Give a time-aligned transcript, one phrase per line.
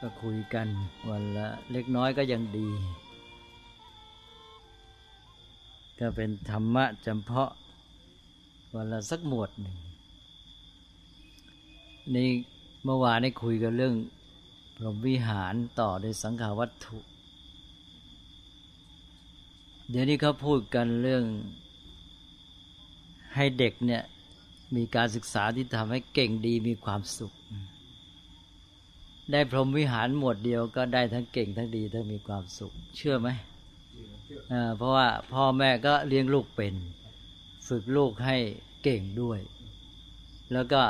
[0.00, 0.68] ก็คุยกัน
[1.08, 2.68] วันละเล็กน้อยก็ยังดี
[5.98, 7.50] ก็เป็นธรรมะจำเพาะ
[8.74, 9.76] วันละสักหมวดหนึ่ง
[12.14, 12.28] นี่
[12.84, 13.94] เมื่อวานได้คุยกันเรื่อง
[14.76, 16.98] พรหมวิหารต่อโดยสังขาวัตถุ
[19.90, 21.24] เดี๋ยวนี้เขาพูดกันเรื่อง
[23.34, 24.02] ให้เด็กเนี่ย
[24.76, 27.32] มีการศึกษาที่ทำให้เก่งดีมีความสุข
[29.32, 33.28] ได้พรหมวิหารหมวดเดียวก็ได้ทั้งเก่งทั้งดีทั้งมีความสุข เชื่อไหม
[34.76, 36.74] เพราะว่าพ่อแม่ก็เลี้ยงลูกเป็น
[37.68, 38.36] ฝึกลูกให้
[38.84, 39.38] เก่งด้วย
[40.52, 40.80] แล้วก็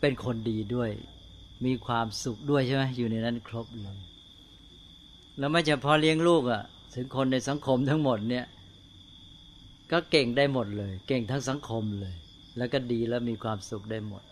[0.00, 0.90] เป็นคนดีด้วย
[1.66, 3.98] มีความสุขด้วยใช่ไหมอยู่ในนั้นครบเลย
[5.38, 6.62] แล้วไม่เฉพาะเลี้ยงลูกอะ่ะ
[6.94, 8.44] ถึงคนในสังคมทั้งหมดเนี่ย
[9.92, 12.14] ก็เก่งได้หมดเลย เก่งทั้งสังคมเลย
[12.56, 14.22] แล้วก็ดีแล้วมีความสุขได้หมด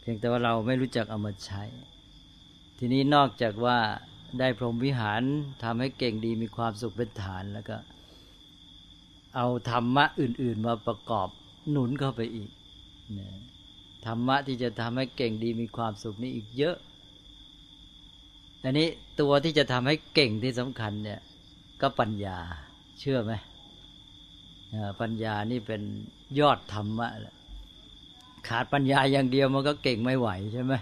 [0.00, 1.62] เพียงแต่ว่าเราไม่รู้จักเอามาใช้
[2.82, 3.78] ทีนี้นอกจากว่า
[4.38, 5.22] ได้พรหมวิหาร
[5.64, 7.76] ทำให้เก่งดีมีความสุขเป็นฐานแล้วก็
[9.36, 11.28] เอาธรรมะอื่น ๆ มาประกอบ
[11.70, 12.50] หนุนเข้าไปอีก
[13.18, 13.28] นะ
[14.06, 16.76] ธรรมะที่จะทำให้เก่งดีมีความสุขนี่อีกเยอะ
[18.62, 18.88] อันนี้
[19.20, 21.20] ตัวที่จะทำให้เก่งที่สำคัญเนี่ย
[21.80, 22.38] ก็ปัญญา
[23.00, 23.32] เชื่อไหม
[25.00, 25.82] ปัญญานี่เป็น
[26.40, 27.36] ยอดธรรมะแหละ
[28.48, 30.72] ขาดปัญญาอย่างเดียวมันก็เก่งไม่ไหวใช่ไหม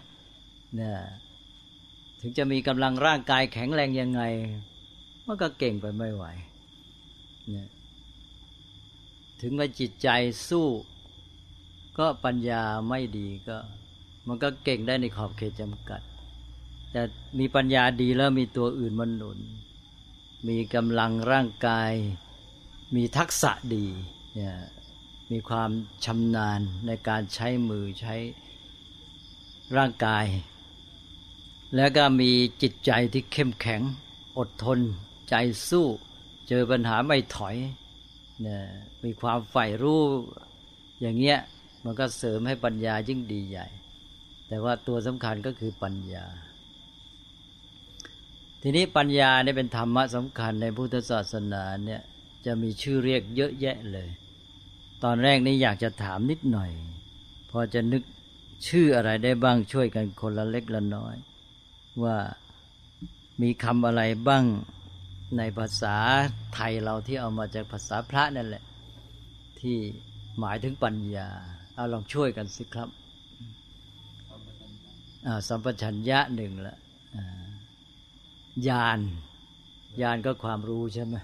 [0.76, 0.94] เนี่ย
[2.20, 4.22] ถึงจะมีกำลังร่างกายแข็งแรงยังไง
[5.26, 6.24] มันก็เก่งไปไม่ไหว
[7.50, 7.68] เนี่ย
[9.40, 10.08] ถึงว่าจิตใจ
[10.48, 10.66] สู้
[11.98, 13.58] ก็ปัญญาไม่ดีก็
[14.28, 16.00] มันก็เก่งได้ในขอบเขตจำกัด
[16.92, 17.02] แต่
[17.38, 19.38] มีปัญญาดีแล้วมีตัวอื่นมันหนุน
[20.48, 21.92] มีกำลังร่างกาย
[22.96, 23.86] มีทักษะดี
[24.34, 24.54] เนี่ย
[25.30, 25.70] มีความ
[26.04, 28.14] ชำนาญในการใช้มือใช้
[29.76, 30.24] ร่างกาย
[31.76, 32.30] แล้วก็มี
[32.62, 33.82] จิตใจที่เข้มแข็ง
[34.38, 34.78] อดทน
[35.28, 35.34] ใจ
[35.68, 35.86] สู้
[36.48, 37.56] เจอปัญหาไม่ถอย
[38.40, 38.62] เนี่ย
[39.04, 40.02] มีความใฝ่รู้
[41.00, 41.38] อย่างเงี้ย
[41.84, 43.66] มันก็เสริมให้ปัญญายิ่งดีใหญ่
[44.48, 46.24] แต่ว่าตัวสำคัญก็คือปัญญา
[48.62, 52.00] ทีนี้ปัญญาเนี่ยเป็นธรรมะสำคัญในพุทธศาสนาเนี่ย
[52.46, 54.08] จะมีชื่อเรียกเยอะแยะเลย
[55.04, 56.70] ตอนแรกนี้อยากจะถามนิดหน่อย
[57.50, 58.02] พอจะนึก
[58.68, 61.16] ชื่ออะไรได้บ้างช่วยกันคนละเล็กละน้อย
[62.04, 62.18] ว่า
[63.42, 64.44] มีคำอะไรบ้าง
[65.38, 65.96] ในภาษา
[66.54, 68.64] ไทยเราที่เอามาจากภาษาพระนั่นแหละ
[69.60, 69.76] ที่
[70.40, 71.28] หมายถึงปัญญา
[71.74, 72.88] เอาลองช่วยกันสิครับ
[75.48, 76.76] สัมปชัญญะหนึ่งละ
[78.68, 79.00] ญาณ
[80.02, 81.14] ญาณก็ความรู้ใช่ไหม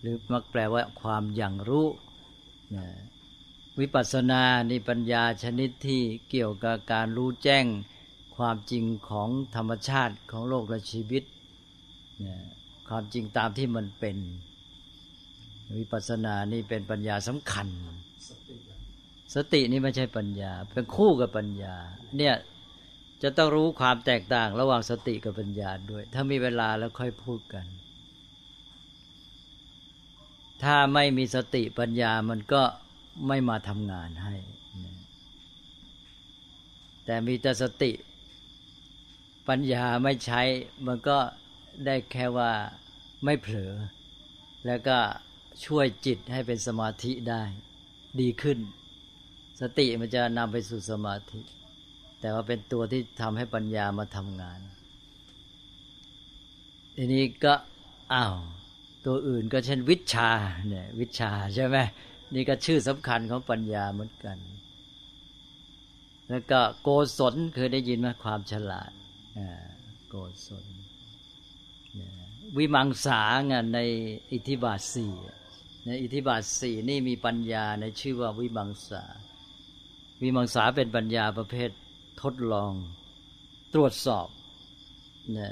[0.00, 1.86] หรือมักแปลว่าความอย่างรู้
[3.80, 6.00] วิปัสสนานี่ปัญญาชนิดที่
[6.30, 7.64] เกี่ยวกับการรู้แจ้ง
[8.36, 11.22] ความจริงของธรรมชาติของโลกและชีวิต
[12.88, 14.16] ความจริงตามที่มันเป็น
[15.76, 17.68] วิปัสสนานี่เป็นปัญญาสำคัญ
[19.34, 21.74] สตินี่ไม่ใช่ปัญญา เป็นคู่กับปัญญา
[22.18, 22.34] เนี่ย
[23.22, 27.66] จะต้องรู้ความแตกต่างระหว่างสติกับปัญญาด้วย ถ้ามีเวลาแล้วค่อยพูดกัน
[30.64, 32.62] ถ้าไม่มีสติปัญญามันก็
[33.28, 34.34] ไม่มาทำงานให้
[37.04, 37.92] แต่มีแต่สติ
[39.48, 40.40] ปัญญาไม่ใช้
[40.86, 41.18] มันก็
[41.86, 42.52] ได้แค่ว่า
[43.24, 43.72] ไม่เผลอ
[44.66, 44.98] แล้วก็
[45.66, 47.42] ช่วยจิตให้เป็นสมาธิได้
[48.20, 48.58] ดีขึ้น
[49.60, 51.40] สติมันจะนำไปสู่สมาธิ
[52.20, 54.60] แต่ว่าเป็นตัวที่ทำให้ปัญญามาทำงาน
[56.96, 57.54] ทีนี้ก็
[58.14, 58.36] อ้าว
[59.06, 60.30] ตัวอื่นก็เช่นวิชา
[60.68, 61.76] เนี่ยวิชาใช่ไหม
[62.34, 64.38] นี่ก็ชื่อสำคัญของปัญญาเหมือนกัน
[66.28, 66.88] แล้วก็โก
[67.18, 68.92] ศลเคยได้ยินไหมความฉลาด
[70.08, 70.14] โก
[70.46, 70.66] ศล
[72.56, 73.80] วิมังสางานใน
[74.32, 75.12] อิทธิบาทสี่
[75.86, 79.04] ในอิทธิบาทสี่นี่มีปัญญาในชื่อว่าวิมังสา
[80.22, 81.70] วิมังสาเป็นปัญญาประเภท
[82.22, 82.72] ทดลอง
[83.74, 84.28] ตรวจสอบ
[85.38, 85.50] นะ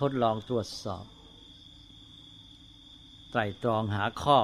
[0.00, 1.04] ทดลองตรวจสอบ
[3.30, 4.38] ไตรตรองหาข้อ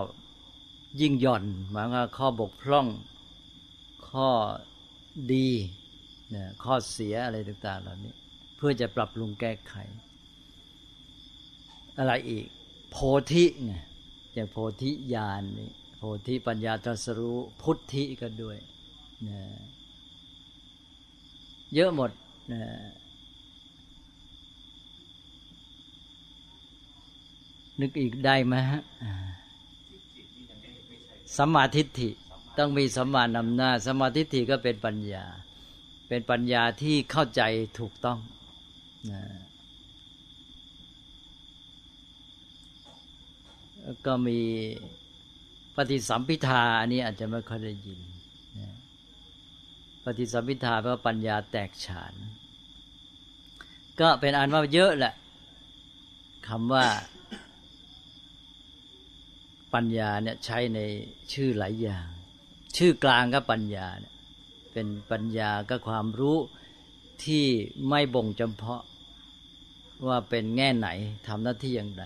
[1.01, 2.87] ยิ่งหย่อนหมายว่าข้อบกพร่อง
[4.11, 4.29] ข้อ
[5.33, 5.49] ดี
[6.35, 8.15] นะข้อเสียอะไรต่างๆเหล่านี้
[8.57, 9.75] เพื่อจะปรับปรุงแก้ไข
[11.99, 12.47] อะไรอีก
[12.91, 12.97] โพ
[13.33, 13.75] ธิไง
[14.35, 18.57] อย่างโพธิญาณนี่โพธิปัญญาตรัสรู้พุทธิก็ด้วย
[19.29, 19.41] นะ
[21.75, 22.11] เยอะหมด
[22.53, 22.63] นะ
[27.81, 28.83] นึกอีกได้ไหมฮะ
[31.37, 32.11] สัมมาทิฏฐิ
[32.59, 35.25] ต้องมีสัมมานำหน้าสัมมาทิฏฐิก็เป็นปัญญา
[36.09, 37.43] เป็นปัญญาที่เข้าใจ
[37.79, 38.19] ถูกต้อง
[39.13, 39.23] นะ
[44.07, 44.41] ก็มี
[45.77, 48.01] ปฏิสัมพิทาอันนี้อาจจะไม่ค่อยได้ยิน
[48.61, 48.75] นะ
[50.05, 52.15] ปฏิสัมพิทาแปลว่าปัญญาแตกฉาน
[54.01, 55.15] ก็เป็นอันว่าเยอะแหละ
[56.49, 56.87] คำว่า
[59.75, 60.79] ปัญญาเนี่ยใช้ใน
[61.33, 62.07] ชื่อหลายอย่าง
[62.77, 64.16] ชื่อกลางก็ปัญญาเนี่ย
[64.79, 66.39] เป็นปัญญาก็ความรู้
[67.25, 67.45] ที่
[67.89, 68.83] ไม่บ่งจำเพาะ
[70.09, 70.89] ว่าเป็นแง่ไหน
[71.27, 72.05] ทำหน้าที่อย่างไร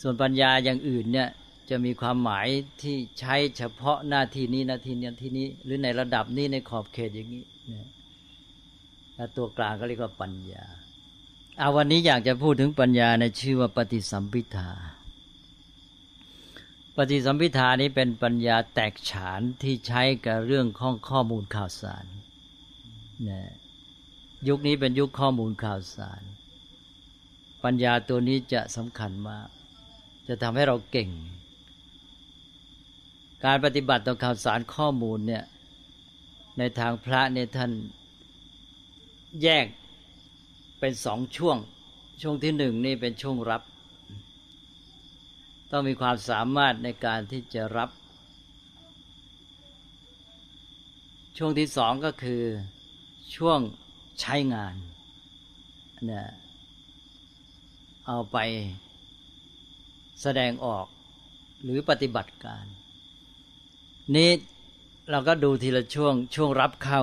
[0.00, 1.28] ส่วนปัญญาอย่างอื่นเนี่ย
[1.70, 2.46] จะมีความหมาย
[2.82, 7.88] ที่ใช้เฉพาะหน้าที่นี้หน้าที่นี้ที่นี้ หรือในระดับนี้ในขอบเขตอย่างนี้นะ
[9.16, 10.64] แล้วตัวกลางก็เรียกว่าปัญญา
[11.58, 14.70] เอาวันนี้อยากจะพูดถึงปัญญาในชื่อว่าปฏิสัมพิทา
[16.96, 22.06] ปฏิสัมพิทานี้เป็นปัญญาแตกฉานที่ใช้กับเรื่องข้องข้อมูลข่าวสาร
[23.28, 23.42] นะ
[24.48, 26.22] ยุคนี้เป็นยุคข้อมูลข่าวสาร
[27.64, 29.48] ปัญญาตัวนี้จะสำคัญมาก
[30.28, 31.10] จะทำให้เราเก่ง
[33.44, 35.44] การปฏิบัติต่อข่าวสารข้อมูลเนี่ย
[36.58, 37.70] ในทางพระเนี่ยท่าน
[39.42, 39.66] แยก
[40.80, 41.56] เป็นสองช่วง
[42.22, 43.62] ช่วงที่หนึ่งนี่เป็นช่วงรับ
[45.70, 47.90] ต้องมีความสามารถในการที่จะรับ
[51.36, 52.42] ช่วงที่สองก็คือ
[53.36, 53.60] ช่วง
[54.20, 54.74] ใช้งาน
[56.06, 56.28] เนี่ย
[58.06, 58.36] เอาไป
[60.22, 60.86] แสดงออก
[61.62, 62.64] หรือปฏิบัติการ
[64.16, 64.30] นี้
[65.10, 67.02] เราก็ดูทีละช่วงช่วงรับเข้า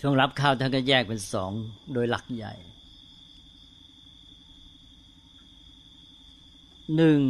[0.00, 1.52] ช่วงรับเข้าท่านก็แยกเป็นสอง
[1.92, 2.54] โดยหลักใหญ่
[6.96, 7.20] หนึ่ง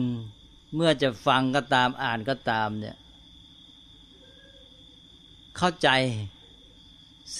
[0.74, 2.96] เมื่อจะฟังก็ตามอ่านก็ตามเนี่ย
[5.56, 5.88] เข้าใจ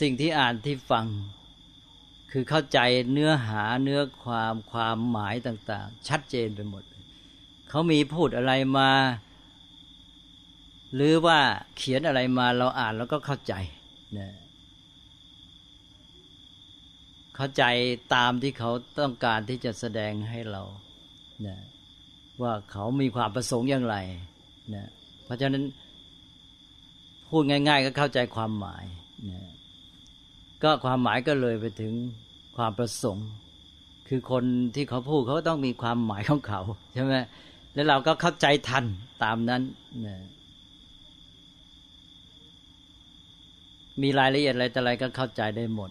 [0.01, 1.07] สิ่งที่อ่านที่ฟัง
[2.31, 2.79] คือเข้าใจ
[3.13, 6.83] เนื้อหาเนื้อความความหมายต่าง ๆ ชัดเจนไปหมด
[7.69, 8.91] เขามีพูดอะไรมา
[10.95, 11.39] หรือว่า
[11.77, 13.55] เขียนอะไรมาเราอ่านแล้วก็เข้าใจ
[14.19, 14.31] นะ
[17.37, 17.65] เข้าใจ
[18.15, 18.71] ตามที่เขา
[19.01, 20.63] ต้องการที่จะแสดงให้เรา
[21.47, 21.59] นะ
[22.43, 23.97] ว่าเขามีความประสงค์อย่างไร
[24.75, 24.87] นะ
[25.25, 25.65] เพราะฉะนั้น
[27.29, 28.85] พูดง่าย ๆ ก็เข้าใจความหมาย
[29.31, 29.43] นะ
[30.63, 31.93] ก็ความหมายก็เลยไปถึง
[32.57, 33.29] ความประสงค์
[34.09, 34.45] คือคน
[34.75, 36.61] ที่เขาพูดเขาต้องมีความหมายของเขา
[36.95, 37.15] ใช่ไหม
[37.75, 38.85] แล้วเราก็เข้าใจทัน
[39.23, 39.63] ตามนั้น
[40.07, 40.17] นะ
[44.03, 45.91] มีรายละเอียดอะไรแต่อะไรก็เข้าใจได้หมด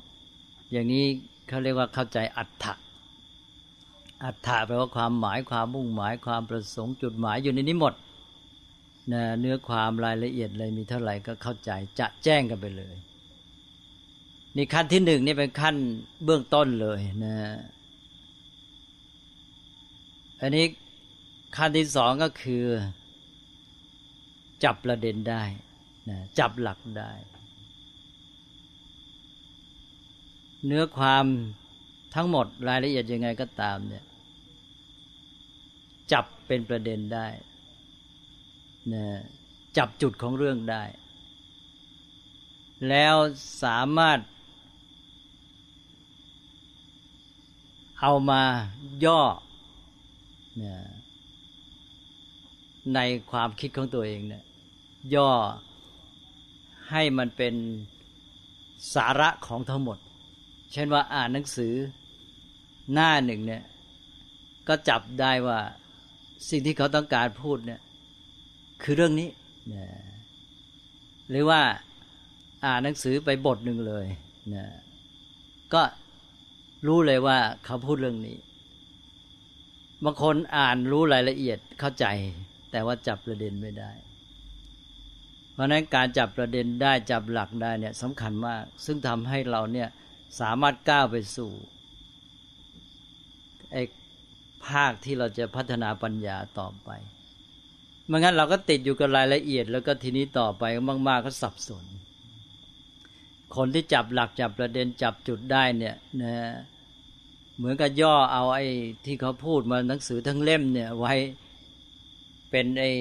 [0.72, 1.06] อย่างนี้
[1.48, 2.74] เขาเรียกว่าเข้าใจอัตถะ
[4.24, 7.94] อัฏฐะแปลว่าความหมายความมุ่งหมายความประสงค์จุดหมายอยู่ในนี้หมด
[9.14, 12.96] นะเนื้อความรายละเอียดเลยมีเท่าไหร่ก็เข้าใจจะแจ้งกันไปเลย
[14.56, 15.76] นี่ขั้นที่หนึ่งนี่เป็นขั้น
[16.24, 17.36] เบื้องต้นเลยนะ
[20.42, 20.66] อันนี้
[21.58, 22.66] ขั้นที่สองก็คือ
[24.64, 25.44] จับประเด็นได้
[26.10, 27.12] นะจับหลักได้
[30.66, 31.26] เนื้อความ
[32.16, 34.06] ทั้งหมดรายละเอียดยังไงก็ตามเนี่ย
[36.12, 37.28] จับเป็นประเด็นได้
[38.94, 39.06] นะ
[39.78, 40.84] จับจุดของเรื่องได้
[42.90, 43.16] แล้ว
[43.64, 44.20] สามารถ
[48.02, 48.44] เอามา
[49.06, 49.22] ย่อ
[50.64, 50.76] นะ
[52.94, 53.00] ใน
[53.32, 54.44] ความคิดของตัวเองเนี่ย
[55.16, 55.32] ย่อ
[56.90, 57.54] ให้มันเป็น
[58.94, 59.98] สาระของทั้งหมด
[60.74, 61.74] เช่นว่าอ่านหนังสือ
[62.94, 63.64] หน้าหนึ่งเนี่ย
[64.68, 65.60] ก็จับได้ว่า
[66.50, 67.82] สิ่งที่เขาต้องการพูดเนี่ย
[68.84, 69.30] คือเรื่องนี้
[69.74, 69.86] นะ
[71.30, 71.62] หรือว่า
[72.66, 74.06] อ่านหนังสือไปบทหนึ่งเลย
[74.56, 74.66] นะ
[75.74, 75.82] ก็
[76.88, 78.38] รู้เลยว่าเขาพูดเรื่องนี้
[80.04, 82.06] บางคนอ่านรู้รายละเอียดเข้าใจ
[82.72, 83.92] แต่ว่าจับประเด็นไม่ได้
[85.54, 89.90] เพราะนั้นการจับประเด็นได้จับหลักได้เนี่ยสำคัญมาก ซึ่งทำให้เราเนี่ย
[90.40, 91.52] สามารถก้าวไปสู่
[93.72, 93.82] ไอ้
[94.68, 96.90] ภาคที่เราจะพัฒนาปัญญาต่อไป
[98.08, 100.64] ไม่งั้นเราก็ติดอยู่กับรายละเอียด แล้วก็ทีนี้ต่อไป
[101.08, 101.86] มากๆก็สับสน
[103.56, 106.34] คนที่จับหลักจับประเด็นจับจุดได้เนี่ยนะ
[107.58, 108.66] เหมือนกับย่อเอาไอ้
[109.06, 111.14] ที่เขาพูดมาหนังสือทั้งเล่มเนี่ยไว้
[112.52, 112.92] เป็นไอ้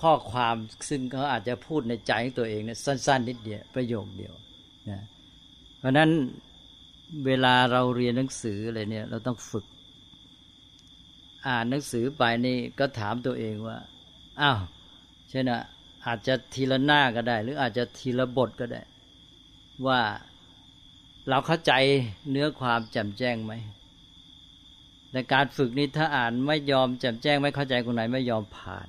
[0.00, 0.54] ข้อความ
[0.88, 4.34] ซึ่งเขาอาจจะพูดในใจของตัวเองเนี่ยสั้น ๆ นิดเดียวประโยคเดียว
[4.90, 5.02] นะ
[5.78, 6.10] เพราะนั้น
[7.26, 9.66] เวลาเราเรียนหนังสืออะไรเนี่ย เราต้องฝึก
[11.46, 13.78] อ่านหนังสือไปนี่ก็ถามตัวเองว่า
[14.40, 14.58] อ้าว
[15.28, 15.44] เช่น
[16.06, 18.82] อาจจะทีละหน้าก็ได้ หรืออาจจะทีละบทก็ได้
[19.86, 20.00] ว่า
[21.28, 21.72] เราเข้าใจ
[22.30, 23.52] เนื้อความแจ่มแจ้งไหม
[25.12, 28.88] ในการฝึกนี้ถ้าอ่านไม่ยอมแจ่มแจ้ง ไม่เข้าใจคนไหนไม่ยอมผ่าน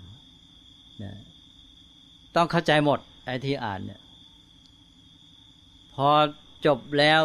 [1.04, 1.14] นะ
[2.36, 4.02] ต้องเข้าใจหมดไอ้ที่อ่านเนี่ย
[5.96, 6.10] พอ
[6.66, 7.24] จบแล้ว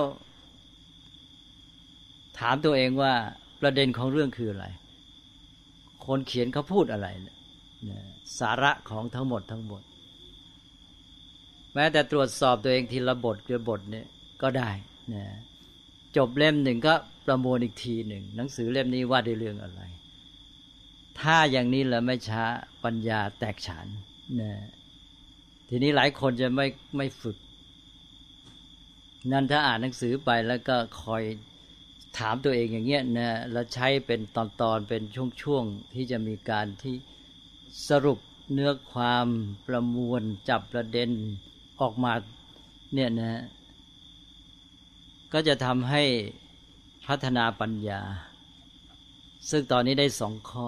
[2.39, 3.15] ถามตัวเองว่า
[3.61, 4.67] ประเด็นของเรื่องคืออะไร
[6.07, 7.33] คนเขียนเขาพูดอะไรเนี่
[7.99, 8.03] ย
[8.39, 9.83] สาระของทั้งหมดทั้งหมด
[11.75, 14.07] แม้แต่ตรวจสอบตัวเองทีละบทเรือบทเนี่ย
[14.43, 14.71] ก็ได้
[15.15, 15.25] นะ
[16.17, 16.95] จบเล่มหนึ่งก็
[17.27, 19.83] ประมวลอีกทีหนึ่งหนังสือเล่มนี้ว่าด้วยเรื่องอะไร
[21.21, 22.45] ถ้าอย่างนี้แล้วไม่ช้า
[22.85, 23.87] ปัญญาแตกฉาน
[24.41, 24.53] นะ
[25.69, 27.37] ทีนี้หลายคนจะไม่ไม่ฝึก
[29.33, 31.23] นั่นถ้าอ่านหนังสือไปแล้วก็คอย
[32.19, 35.03] ถามตัวเองอย่างเงี้ยนะแล้วใช้เป็นตอนๆเป็น
[35.43, 36.95] ช่วงๆที่จะมีการที่
[37.89, 38.19] สรุป
[38.53, 39.27] เนื้อความ
[39.67, 41.11] ประมวลจับประเด็น
[41.81, 42.13] ออกมา
[42.95, 43.43] เนี่ยนะ
[45.33, 46.03] ก็จะทำให้
[47.07, 48.01] พัฒนาปัญญา
[49.51, 50.67] ซึ่งตอนนี้ได้สองข้อ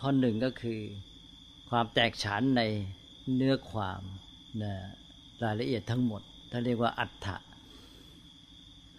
[0.00, 0.80] ข้อหนึ่งก็คือ
[1.70, 2.62] ความแตกฉานใน
[3.34, 4.00] เนื้อความ
[4.62, 4.74] นะ
[5.44, 7.36] รายละเอียดทั้งหมดท่านเรียกว่าอัฏฐะ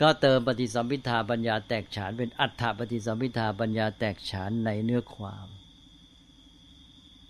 [0.01, 5.47] ก็เติมปฏิสัมพิทาปัญญาแตกฉานเป็นอัฏฐปฏิสัมพิทาปัญญาแตกฉานในเนื้อความ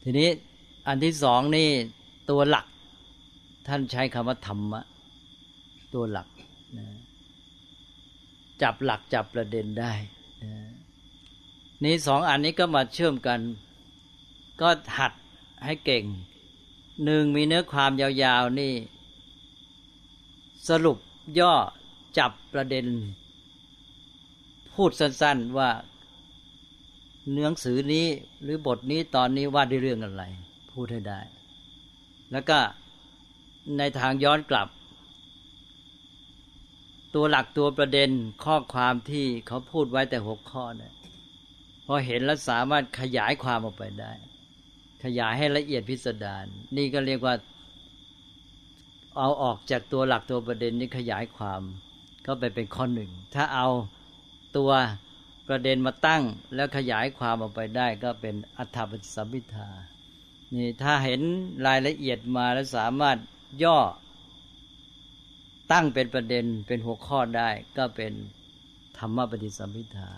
[0.03, 0.29] ทีนี้
[0.88, 1.69] อันที่สองนี่
[2.29, 2.65] ตัวหลัก
[3.67, 4.81] ท่านใช้คำว่าธรรมะ
[5.93, 6.27] ตัวหลัก
[6.77, 6.88] นะ
[8.62, 9.93] จับหลักจับประเด็นได้
[10.43, 10.53] นะ
[11.83, 13.39] นี่สองอันนี้ก็มาเชื่อมกัน
[14.62, 15.13] ก็หัด
[15.65, 16.03] ให้เก่ง
[17.05, 18.74] หนึ่งมีเนื้อความยาวๆนี่
[20.69, 20.97] สรุป
[21.39, 21.53] ย่อ
[22.19, 22.86] จับประเด็น
[24.74, 25.69] พูดสั้น ๆว่า
[27.31, 28.05] เนื้อสือนี้
[28.41, 30.24] หรือบทนี้ตอนนี้ว่าด้วยเรื่องอะไร
[30.71, 31.21] พูดให้ได้
[32.31, 32.59] แล้วก็
[33.77, 34.67] ในทางย้อนกลับ
[37.15, 38.09] ตัวหลักตัวประเด็น
[38.45, 40.93] ข้อความที่เขาพูดไว้แต่หกข้อเนี่ย
[41.86, 44.12] พอเห็นแล้วสามารถขยายความออกไปได้
[45.03, 46.45] ขยายให้ละเอียดพิสดาร
[46.77, 47.36] นี่ก็เรียกว่า
[49.17, 51.62] เอาออกจากตัวหลักตัวประเด็นนี้ขยายความ
[52.27, 53.67] ก็ไปเป็นข้อหนึ่ง ถ้าเอา
[54.57, 54.72] ตัว
[55.48, 56.24] ประเด็นมาตั้ง
[56.55, 59.69] แล้วขยายความออกไปได้ก็เป็นอัฏฐปฏิสัมพิทา
[60.55, 61.22] นี่ถ้าเห็น
[61.67, 63.17] รายละเอียดมาแล้วสามารถ
[63.63, 63.79] ย่อ
[65.72, 68.13] ตั้งเป็นประเด็นเป็นหัวข้อได้ก็เป็น
[68.98, 70.10] ธรรมปฏิสัมพิทา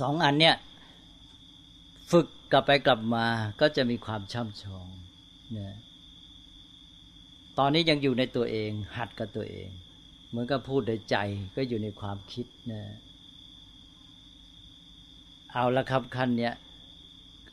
[0.00, 0.56] สองอันเนี้ย
[2.10, 3.26] ฝึกกลับไปกลับมา
[3.60, 4.86] ก็จะมีความช่ำชอง
[5.52, 5.74] เนี่ย
[7.58, 9.68] ตอนนี้ยังอยู่ในตัวเอง หัดกับตัวเอง
[10.34, 11.16] เหมือนกับพูดในใจ
[11.56, 12.82] ก็อยู่ในความคิดนะ
[15.52, 16.54] เอาละครับขั้นเนี้ย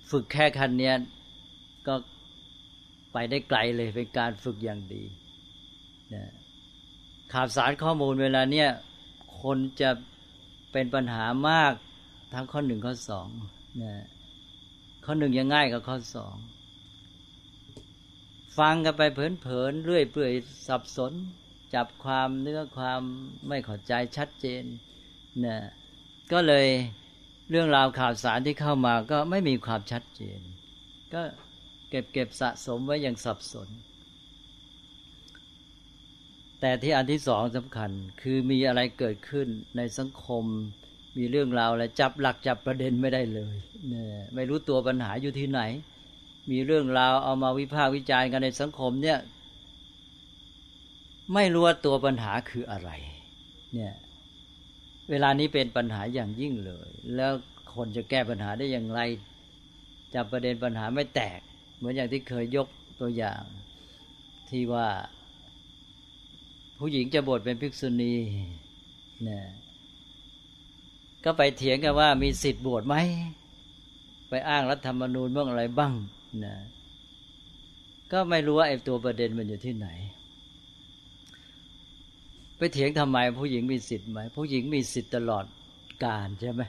[0.09, 0.95] ฝึกแค่ขั้นเนี้ย
[1.88, 1.95] ก็
[3.13, 5.03] ไปได้ไกลเลยเป็นการฝึกอย่างดี
[6.13, 6.23] นะ
[7.33, 8.69] ข่าวสารข้อมูลเวลาเนี้ย
[9.41, 9.89] คนจะ
[10.71, 11.73] เป็นปัญหามาก
[12.33, 13.27] ทั้งข้อหนึ่งข้อสอง
[13.83, 13.93] นะ
[15.05, 16.35] ข้อหนึ่งยังง่ายกว่าข้อสอง
[18.57, 20.31] ฟังกันไปเพลินๆเรื่อยเปื่อย
[20.67, 21.13] สับสน
[21.75, 23.01] จับความเนื้อความ
[23.47, 24.63] ไม่เข้าใจชัดเจน
[25.45, 25.57] นะ
[26.31, 26.67] ก็เลย
[27.49, 30.39] เรื่องราวข่าวสารที่เข้ามาก็ไม่มีความชัดเจน
[31.13, 31.21] ก็
[31.89, 33.69] เก็บเก็บสะสมไว้อย่างสับสน
[36.59, 39.47] แต่ที่อันที่สองสำคัญคือมีอะไรเกิดขึ้น
[39.77, 40.43] ในสังคม
[41.17, 43.55] มีเรื่องราวอะไรจับหลักจับประเด็นไม่ได้เลย
[43.87, 45.61] เนี่ยไม่รู้ตัวปัญหาอยู่ที่ไหน
[46.51, 49.17] มีเรื่องราวเอามาวิพากษ์วิจารณ์กันในสังคมเนี่ย
[51.33, 52.91] ไม่รู้ว่าตัวปัญหาคืออะไร
[53.73, 53.93] เนี่ย
[55.09, 57.31] เวลานี้เป็นปัญหาอย่างยิ่งเลย แล้ว
[57.75, 58.99] คนจะแก้ปัญหาได้อย่างไร
[60.13, 61.39] จับประเด็นปัญหาไม่แตก
[61.77, 62.67] เหมือนอย่างที่เคยยก
[62.99, 63.43] ตัวอย่าง
[64.49, 64.87] ที่ว่า
[66.79, 68.13] ผู้หญิงจะบวชเป็นภิกษุณี
[69.23, 69.45] เนี่ย
[71.25, 72.95] ก็ไปเถียงกันว่ามีสิทธิ์บวชไหม
[74.29, 75.93] ไปอ้างรัฐธรรมนูญบ้างอะไรบ้าง
[76.45, 76.55] นะ
[78.11, 79.87] ก็ไม่รู้ว่าไอ้ตัวประเด็นมันอยู่ที่ไหน
[82.63, 85.46] ไปเถียงทำไมผู้หญิงมีสิทธิ์ไหมผู้หญิงมีสิทธิ์ตลอด
[86.06, 86.62] การใช่ไหม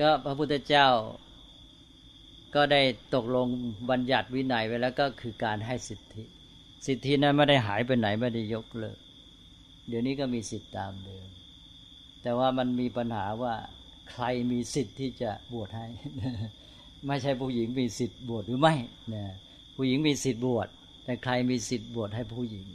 [0.00, 0.88] ก็พระพุทธเจ้า
[2.54, 2.82] ก็ได้
[3.14, 3.48] ตกลง
[3.90, 6.22] บัญญัติวินัยไว้แล้วก็คือการให้สิทธิ
[6.86, 8.98] สิทธินั้นไม่ได้หายไปไหนไม่ได้ยกเลิก
[9.88, 11.26] เดี๋ยวนี้ก็มีสิทธิตามเดิม
[12.22, 13.54] แต่ว่ามันมีปัญหาว่า
[14.10, 15.86] ใครมีสิทธิ์ที่จะบวชให้
[17.06, 18.74] ไม่ใช่ผู้หญิงมีสิทธิ์บวชหรือไม่
[19.14, 19.24] นะ
[19.76, 20.68] ผู้หญิงมีสิทธิ์บวช
[21.04, 22.68] แต่ใครมีสิทธิ์บวชให้ผู้หญิง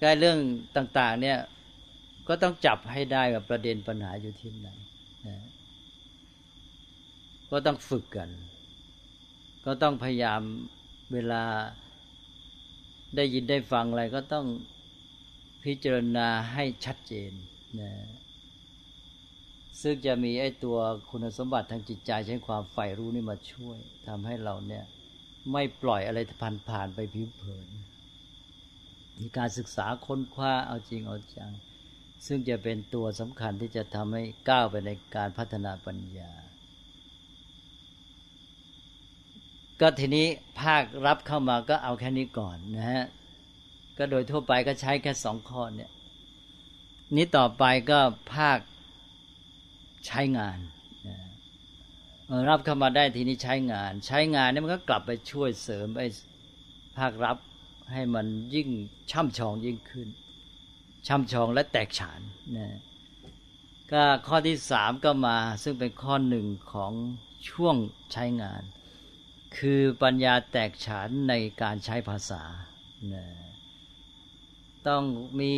[0.00, 0.38] ก็เรื่อง
[0.76, 1.38] ต่าง ๆ เนี่ย
[2.28, 4.68] ก็ต้องจับให้ได้กับประเด็นปัญหาอยู่ที่ไหน
[5.26, 5.38] นะ
[7.50, 8.28] ก็ต้องฝึกกัน
[9.66, 10.40] ก็ต้องพยายาม
[11.12, 11.42] เวลา
[13.16, 14.46] ได้ยินได้ฟังอะไรก็ต้อง
[15.62, 17.32] พิพิจารณาให้ชัดเจน
[17.80, 17.92] นะ
[19.82, 20.78] ซึ่งจะมีไอ้ตัว
[21.10, 23.78] คุณสมบัติทางจิตใจใช้ความใฝ่รู้นี่มาช่วย
[24.08, 24.84] ทำให้เราเนี่ย
[25.52, 27.68] ไม่ปล่อยอะไรผ่านผ่านไปผิวเผิน
[29.20, 31.52] มีการศึกษาค้นคว้าเอาจริงเอาจัง
[32.26, 36.32] ซึ่งจะเป็นตัวสำคัญที่จะทำให้ก้าวไปในการพัฒนาปัญญา
[39.80, 40.26] ก็ทีนี้
[40.58, 43.04] ภาครับเข้ามาก็เอาแค่นี้ก่อนนะฮะ
[43.98, 45.90] ก็โดยทั่วไปก็ใช้แค่สองข้อเนี่ย
[47.16, 47.98] นี้ต่อไปก็
[48.34, 48.58] ภาค
[50.06, 50.58] ใช้งาน
[52.48, 56.06] รับเข้ามาได้ทีนี้ใช้งาน ใช้งานนี่มันก็กลับไปช่วยเสริมไอ้
[56.96, 57.36] ภาครับ
[57.92, 58.68] ให้มันยิ่ง
[59.10, 60.08] ช่ำชองยิ่งขึ้น
[61.06, 62.20] ช่ำชองและแตกฉาน
[62.56, 62.68] นะ
[63.92, 66.92] ก็ข้อที่สามก็มาซึ่งเป็นข้อหนึ่งของ
[67.50, 67.76] ช่วง
[68.12, 68.62] ใช้งาน
[69.56, 72.42] คือปัญญาแตกฉานในการใช้ภาษา
[73.14, 73.26] นะ
[74.88, 75.04] ต้อง
[75.40, 75.54] มี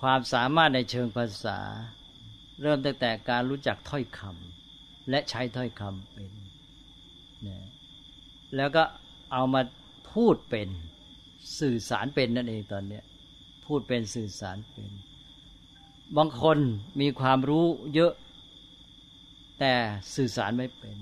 [0.00, 1.58] ความสามารถในเชิงภาษา
[2.62, 6.30] เริ่มตั้งแต่การรู้จักถ้อยคำและใช้ถ้อยคำเป็น
[7.46, 7.58] นะ
[8.56, 8.82] แล้วก็
[9.32, 9.62] เอามา
[10.14, 10.68] พูดเป็น
[11.60, 13.00] สื่อสารเป็นนั่นเองตอนนี้
[13.66, 14.90] พูดเป็นสื่อสารเป็น
[16.16, 16.58] บางคน
[17.00, 18.12] มีความรู้เยอะ
[19.58, 19.72] แต่
[20.14, 20.96] สื่อสารไม่เป็น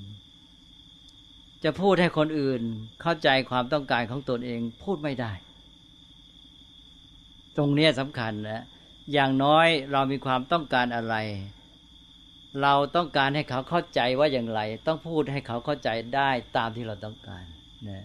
[1.65, 2.63] จะพูดให้คนอื่น
[3.03, 5.33] เข้าใจความต้องการของตนเองพูดไม่ได้
[7.57, 8.65] ตรงนี้สำคัญนะ
[9.13, 11.17] อย่างน้อยเรามีความต้องการอะไร
[12.63, 17.45] เราต้องการให้เขาเข้าใจว่าอย่างไร ต้องพูดให้เขาเข้าใจได้ตามที่เราต้องการ
[17.89, 18.01] นะ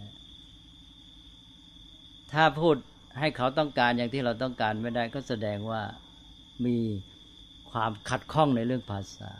[2.34, 2.75] ถ้าพูด
[3.19, 5.81] ให้เขาต้องการอย่างที่เราต้องการไม่ได้ก็แสดงว่า
[6.65, 6.77] มี
[7.72, 9.31] ความขัดข้องในเรื่องภาษา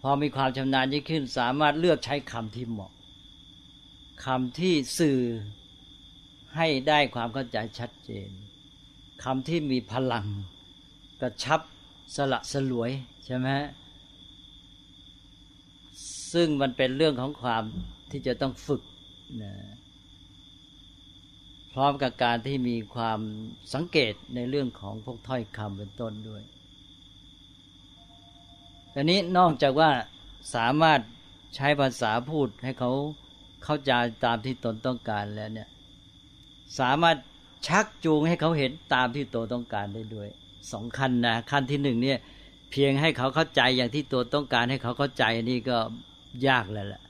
[0.00, 2.92] พอมีความชำนาญยิ่งขึ้น สามารถเลือกใช้คำที่เหมาะ
[4.24, 5.18] คำที่สื่อ
[6.56, 8.30] ให้ได้ความเข้าใจชัดเจน
[9.24, 10.26] คำที่มีพลัง
[11.20, 11.60] กระชับ
[12.16, 12.90] สละสลวย
[13.24, 13.48] ใช่ไหม
[16.32, 17.62] ซึ่งมันเป็นเรื่องของความ
[18.10, 18.82] ที่จะต้องฝึก
[19.42, 19.52] นะ
[21.72, 23.20] พร้อมกับการที่มีความ
[23.74, 26.42] สังเกตในเรื่องของพวกถ้อยคำเป็นต้นด้วย
[28.94, 29.90] อันนี้นอกจากว่า
[30.54, 31.00] สามารถ
[31.54, 32.90] ใช้ภาษาพูดให้เขา
[33.64, 33.92] เข้าใจ
[34.24, 35.68] ตามที่ตนต้องการแล้วเนี่ย
[36.78, 37.16] สามารถ
[37.66, 40.28] ชักจูงให้เขาเห็นตามที่ตัวต้องการได้ด้วย
[40.72, 42.18] สองขั้นนะขั้นที่หนึ่งเนี่ย
[42.70, 45.78] เพียงให้เขาเข้าใจอย่างที่ตัวต้องการให้เขาเข้าใจนี่ก็
[46.48, 47.02] ยากแล้วแหละ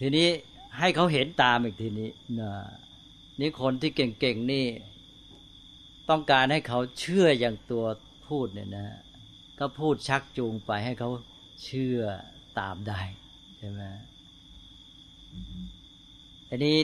[0.00, 0.28] ทีนี้
[0.78, 2.10] ให้เขาเห็นตามอีกทีนี้
[2.40, 2.52] นะ
[3.40, 4.66] นี่คนที่เก่งๆนี่
[6.10, 7.84] ต้องการให้เขาเชื่ออย่างตัว
[8.28, 8.88] พูดเนี่ยนะ
[9.58, 11.10] ก็พูดชักจูงไปให้เขา
[11.64, 12.00] เชื่อ
[12.60, 13.00] ตามได้
[13.58, 13.82] ใช่ไหม
[16.50, 16.76] อันนี้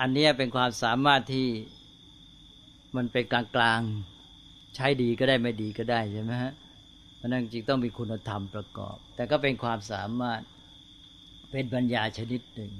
[0.00, 1.48] อันนี้เป็นความสามารถที่
[2.96, 6.52] มันเป็นกลางๆ ใช้ดีก็ได้ไม่ดีก็ได้ใช่ไหมฮะ
[7.16, 10.40] เพราะนั้นจริงต้องมีคุณธรรมประกอบ แต่ก็เป็นความสามารถ
[11.50, 12.72] เป็นปัญญาชนิดหนึ่ง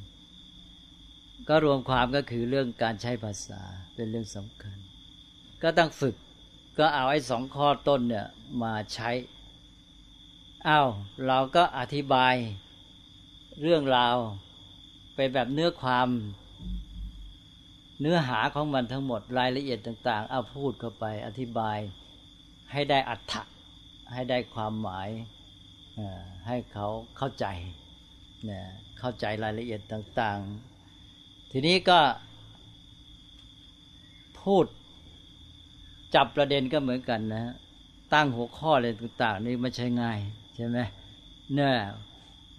[1.48, 3.62] ก็รวมความก็คือเรื่องการใช้ภาษา
[3.94, 4.76] เป็นเรื่องสำคัญ
[5.62, 6.14] ก็ต้องฝึก
[6.78, 8.26] ก็เอาไอ้สองข้อต้นเนี่ย
[8.62, 9.10] มาใช้
[10.68, 10.88] อา้าว
[11.26, 12.34] เราก็อธิบาย
[13.62, 14.16] เรื่องราว
[15.16, 16.08] เป็นแบบเนื้อความ
[18.00, 21.78] เนื้อหาของมันทั้งหมดรายละเอียดต่าง ๆ เอาพูดเข้าไปอธิบาย
[22.72, 23.42] ให้ได้อัตถะ
[24.12, 25.08] ให้ได้ความหมาย
[26.46, 27.46] ให้เขาเข้าใจ
[28.98, 30.69] เข้าใจรายละเอียดต่าง ๆ
[31.50, 32.00] ทีนี้ก็
[34.42, 34.64] พูด
[36.14, 37.54] จับประเด็นก็เหมือนกันนะ
[38.14, 40.18] ตั้งหัวข้ออะไรต่าง ๆ นี่ไม่ใช่ง่าย
[40.56, 40.78] ใช่ไหม
[41.54, 41.74] เนี่ย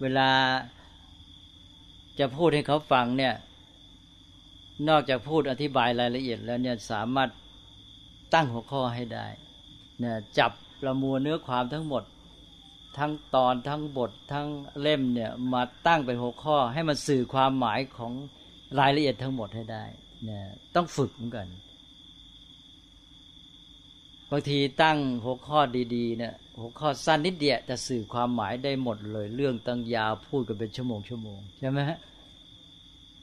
[0.00, 0.28] เวลา
[2.18, 3.34] จะพูดให้เขาฟังเนี่ย
[4.88, 7.30] นอกจากพูดอธิบายรายละเอียดแล้วเนี่ยสามารถ
[8.34, 9.26] ตั้งหัวข้อให้ได้
[9.98, 12.02] เนี่ยจับประมวลเนื้อความทั้งหมด
[12.98, 14.48] ทั้งตอนทั้งบททั้ง
[14.80, 18.12] เล่มเนี่ยมาตั้งเป็นหัวข้อให้มันสื่อความหมายของ
[18.78, 19.84] รายละเอียดทั้งหมดให้ได้
[20.24, 21.46] เนี่ยต้องฝึกเหมือนกัน
[24.30, 25.58] บางทีตั้งหัวข้อ
[25.94, 31.98] ดีๆเนี่ยหัวข้อสั้นนิดเดียวจะสื่อความหมายได้หมดเลย เรื่องตั้งยาวพูดกันเป็นชั่วโมงชั่วโมงใช่ไหมฮะ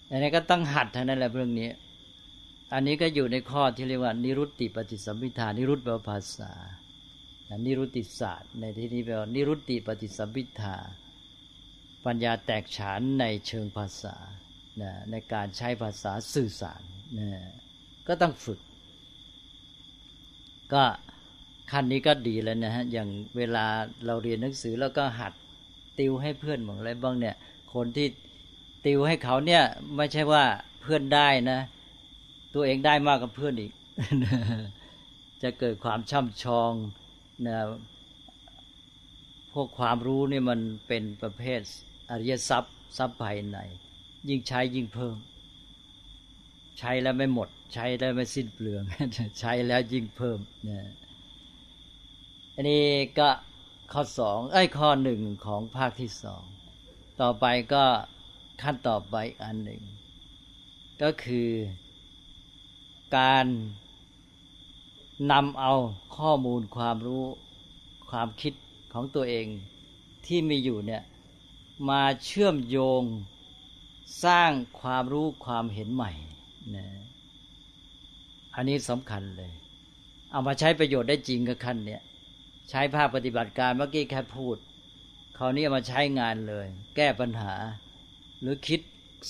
[0.10, 1.70] อันนี้ก็ต้องหัดทั้งนั้นแหละเรื่องนี้
[2.74, 6.52] อันนี้ก็อยู่ในข้อที่เรียกว่า นิรุตติปฏิสัมพิทานิรุตแปลภาษา
[7.66, 10.78] นิรุตติศาสตร์ ในที่นี้แปลว่านิรุตติปฏิสัมพิทา
[12.06, 14.16] ปัญญาแตกฉานในเชิงภาษา
[15.12, 16.82] ในการใช้ภาษาสื่อสาร
[17.18, 17.30] นะ
[18.08, 18.60] ก็ต้องฝึก
[20.74, 20.84] ก็
[21.72, 23.66] ขั้นนี้ก็ดีแล้วนะฮะอย่างเวลา
[24.06, 25.34] เราเรียนหนังสือแล้วก็หัด
[26.00, 27.36] ติวให้เพื่อนบางอะไรบ้างเนี่ย
[27.74, 28.08] คนที่
[28.86, 29.64] ติวให้เขาเนี่ย
[29.96, 30.44] ไม่ใช่ว่า
[30.82, 31.60] เพื่อนได้นะ
[32.54, 33.72] ตัวเองได้มากกว่าเพื่อนอีก
[35.44, 36.74] จะเกิดความช่ำชอง
[37.48, 37.58] นะ
[39.54, 41.60] พวกความรู้นี่มันเป็นประเภท
[42.10, 43.58] อริยทรัพย์ทรัพย์ภายใน
[44.28, 45.18] ยิ่งใช้ยิ่งเพิ่ม
[46.78, 48.84] ใช้แล้วไม่หมด ใช้แล้วไม่สิ้นเปลือง
[49.40, 50.90] ใช้แล้วยิ่งเพิ่มนะ
[52.56, 52.86] อันนี้
[53.20, 53.30] ก็
[53.92, 56.44] ข้อสองไอ้ข้อหนึ่งของภาคที่สอง
[57.22, 57.86] ต่อไปก็
[58.62, 59.82] ขั้นต่อไปอันหนึ่ง
[61.02, 61.50] ก็คือ
[63.18, 63.46] การ
[65.32, 65.74] นำเอา
[66.18, 67.26] ข้อมูลความรู้
[68.10, 68.54] ความคิด
[68.94, 69.48] ของตัวเอง
[70.26, 71.04] ที่มีอยู่เนี่ย
[71.90, 73.04] มาเชื่อมโยง
[74.26, 76.12] สร้างความรู้ความเห็นใหม่
[76.76, 76.88] นะ
[78.56, 79.52] อันนี้สำคัญเลย
[80.32, 82.02] เอามาใช้ประโยชน์ได้จริงกับขั้นเนี่ย
[82.70, 84.58] ใช้ภาคปฏิบัติการเมื่อกี้แค่พูด
[85.38, 87.54] คราวนี้เอามาใช้งานเลย แก้ปัญหา
[88.42, 88.82] หรือคิด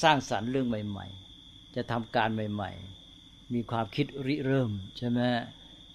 [0.01, 1.07] สร้างสรรค์เรื่องใหม่
[1.41, 2.71] ๆ จะทำการใหม่
[3.11, 5.19] ๆ มีความคิดริเริ่มใช่ไหม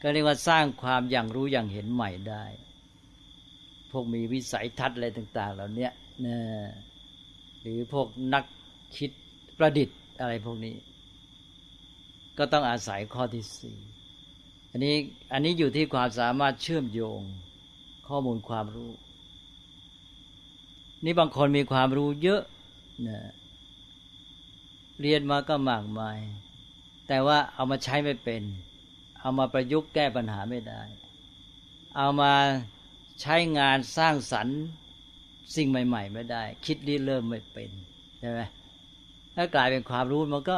[0.03, 2.45] ก็เรียกว่าสร้างความอย่างรู้อย่างเห็นใหม่ได้
[3.91, 5.89] พวกมีวิสัยทัศน์อะไรต่าง ๆ เหล่านี้
[6.27, 6.39] นะ
[7.61, 8.45] หรือพวกนัก
[8.97, 9.11] คิด
[9.59, 10.77] ประดิษฐ์อะไรพวกนี้
[12.39, 13.79] ก็ต้องอาศัยข้อที่สี่
[14.71, 14.95] อันนี้
[15.33, 17.21] อันนี้อยู่ที่ความสามารถเชื่อมโยง
[18.09, 18.93] ข้อมูลความรู้
[21.05, 22.43] นี่บางคนมีความรู้เยอะ
[23.09, 23.21] นะ
[25.01, 26.19] เรียนมาก็มากมาย
[27.09, 28.43] แต่ว่าเอามาใช้ไม่เป็น
[29.21, 30.83] เอามาประยุกต์แก้ปัญหาไม่ได้
[31.97, 32.33] เอามา
[33.21, 34.59] ใช้งานสร้างสรรค์
[35.57, 37.71] สิ่งใหม่ ๆ ไม่ได้ คิดรีเริ่มไม่เป็น
[38.21, 38.41] ใช่ไหม
[39.37, 40.57] ถ้ากลายเป็นความรู้มันก็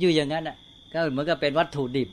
[0.00, 0.56] อยู่อย่างนั้นอะ
[0.92, 2.08] ก็เหมือนกับเป็นวัตถุดิบ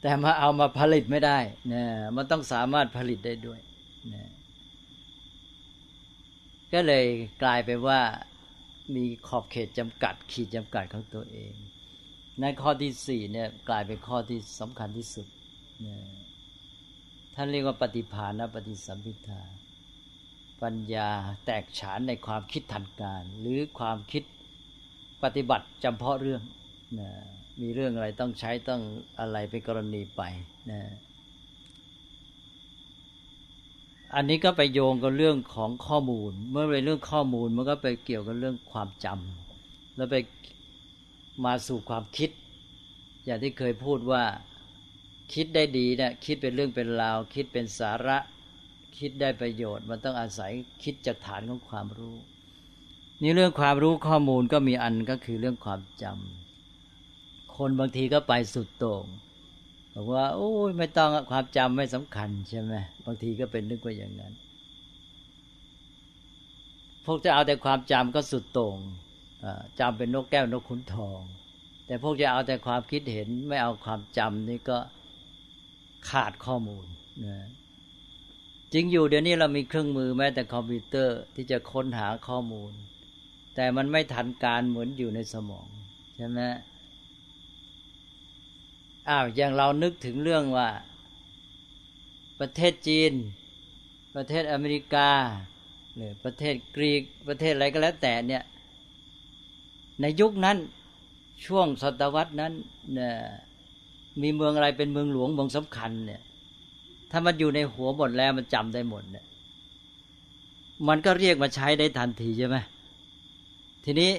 [0.00, 1.38] แต่มาเอามาผลิตไม่ได้
[1.72, 1.82] นะ
[2.16, 3.60] มันต้องสามารถผลิตได้ด้วย
[4.14, 4.24] นะ
[6.72, 7.04] ก็เลย
[7.42, 8.00] กลายเป็นว่า
[8.94, 11.52] มีขอบเขตจำกัด ขีดจำกัดของตัวเอง
[12.40, 15.26] ในข้อที่สี่เนี่ยกลายเป็นข้อที่สำคัญที่สุด
[15.86, 15.96] นะ
[17.34, 19.40] ท่านเรียกว่าปฏิภาณปฏิสัมพิทา
[20.62, 21.10] ปัญญา
[21.44, 24.22] แตกฉานในความคิดทันการ หรือความคิด
[25.22, 26.42] ปฏิบัติจำเพาะเรื่อง
[26.98, 27.10] นะ
[27.60, 28.82] มีเรื่องอะไรต้องใช้ต้อง
[29.20, 30.22] อะไรเป็นกรณีไป
[30.70, 30.80] นะ
[34.14, 40.16] อันนี้ก็ไปโยงกับเรื่องของข้อมูล เมื่อเป็นเรื่องข้อมูลมันก็ไปเกี่ยวกับเรื่องความจำแล้วไป
[41.44, 42.30] มาสู่ความคิด
[43.24, 44.24] อย่างที่เคยพูดว่า
[45.34, 48.16] คิดได้ดีเนะี่ยคิดเป็นเรื่องเป็นราว คิดเป็นสาระ
[48.98, 50.50] คิดได้ประโยชน์ มันต้องอาศัย
[50.82, 52.16] คิดจากฐานของความรู้
[53.22, 59.04] นี่เรื่องความรู้ข้อมูลก็มีอันก็คือเรื่องความจำคนบางทีก็ไปสุดโต่ง
[59.94, 62.74] บอกว่าโอ้ยไม่ต้องความจำไม่สำคัญใช่ไหม
[63.04, 64.32] บางทีก็เป็นนึกว่าอย่างนั้น
[67.04, 68.78] พวกจะเอาแต่ความจำก็สุดโต่ง
[69.80, 71.20] จำเป็นนกแก้วนกขุนทอง
[71.86, 74.78] แต่พวกจะเอาแต่ความคิดเห็นไม่เอาความจำนี่ก็
[76.10, 76.86] ขาดข้อมูล
[77.26, 77.38] นะ
[78.72, 82.72] จริงอยู่เดี๋ยวนี้เรามีเครื่องมือแม้แต่คอมพิวเตอร์ที่จะค้นหาข้อมูล
[83.54, 85.68] แต่มันไม่ทันการเหมือนอยู่ในสมอง
[86.16, 86.40] ใช่ไหม
[89.08, 90.68] อ้าวอย่างเรานึกถึงเรื่องว่า
[92.40, 93.12] ประเทศจีน
[94.16, 95.10] ประเทศอเมริกา
[95.96, 98.42] หรือประเทศกรีกประเทศอะไรก็แล้วแต่เนี่ย
[100.00, 100.56] ในยุคนั้น
[101.46, 102.52] ช่วงศตวรรษนั้น
[102.94, 103.14] เนี่ย
[104.22, 106.22] มีเมืองอะไรเป็นเมืองหลวงเมืองสำคัญเนี่ย
[107.10, 109.26] ถ้ามันอยู่ในหัวหมดแล้วมันจำได้หมดเนี่ย
[110.88, 112.56] มันก็เรียกมาใช้ได้ทันทีใช่ไหม
[113.84, 114.12] ทีนี้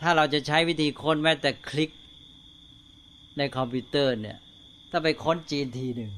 [0.00, 1.90] ถ้าเราจะใช้วิธีค้นแม้แต่คลิก
[3.38, 4.38] ในคอมพิวเตอร์เนี่ย
[4.90, 6.12] ถ้าไปค้นจีนทีหนึ่ง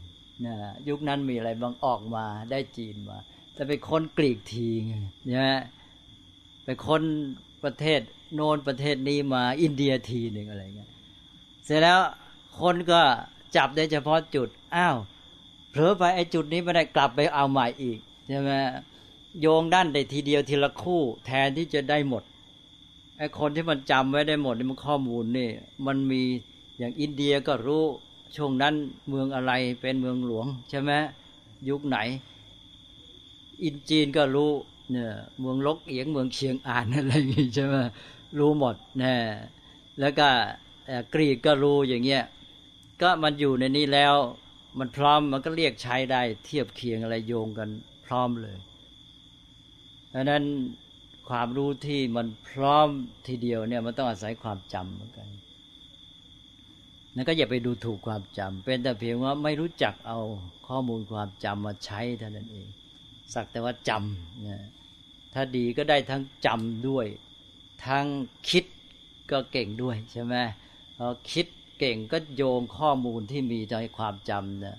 [0.46, 0.54] นะ
[0.88, 3.18] ยุคนั้นมีอะไรบางออกมาได้จีนมา
[3.54, 4.68] แต่ไปค้นกรีกที
[5.26, 5.60] เนี่ย
[6.64, 7.02] ไปค้น
[7.64, 8.00] ประเทศ
[8.34, 10.90] โน้นประเทศนี้มาอินเดียทีหนึ่งอะไรเงี้ย
[11.64, 11.98] เสร็จแล้ว
[12.60, 13.00] คนก็
[13.56, 14.96] จับได้เฉพาะจุด อ้าว
[15.72, 18.50] เผลอไปไอ้จุดนี้ไม่ได้กลับไปเอาใหม่อีกใช่ไหม
[19.40, 22.22] โยงด้านได้ทีเดียวทีละคู่ แทนที่จะได้หมด
[23.18, 25.50] ไอ้คนที่มันจำไว้ได้หมดนี่มันข้อมูลนี่
[25.86, 26.22] มันมี
[26.78, 27.84] อย่างอินเดียก็รู้
[28.36, 28.74] ช่วงนั้น
[29.08, 30.90] เมืองอะไรเป็นเมืองหลวงใช่ไหม
[31.68, 31.96] ยุคไหน
[33.62, 34.50] อินจีนก็รู้
[34.90, 37.76] เนี่ยเมืองลกเอียงเมืองเชียงอ่านอะไรอย่างงี้ใช่ไหม
[38.38, 39.14] รู้หมดแน่
[40.00, 40.28] แล้วก็
[41.14, 42.22] กรีกก็รู้อย่างเงี้ย
[43.00, 44.14] ก็มันอยู่ในนี้แล้ว
[44.78, 47.68] มันพร้อมมันก็เรียกใช้ได้ เทียบเคียงอะไรโยงกัน
[48.06, 48.56] พร้อมเลย
[50.14, 50.44] ดังนั้น
[51.28, 52.88] ความรู้ที่มันพร้อม
[53.26, 55.28] ทีเดียวเนี่ยมันต้องอาศัยความจำเหมือนกัน
[57.14, 60.20] นั่นก็อย่าไปดูถูกความจำเป็นแต่เพียงว่าไม่รู้จักเอา
[60.68, 62.68] ข้อมูลความจำมาใช้เท่านั้นเอง
[63.34, 64.66] สักแต่ว่าจำนะ
[65.34, 67.06] ถ้าดีก็ได้ทั้งจำด้วย
[67.86, 68.06] ทั้ง
[68.48, 68.64] คิด
[69.30, 70.34] ก็เก่งด้วยใช่ไหม
[70.98, 71.46] พอคิด
[71.84, 74.76] เก่งก็โยงข้อมูลที่มีในความจำเนี่ย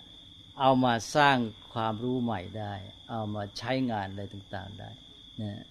[0.60, 1.38] เอามาสร้าง
[1.74, 2.74] ความรู้ใหม่ได้
[3.12, 4.90] เอามาใช้งานอะไรต่างๆได้
[5.42, 5.64] นะ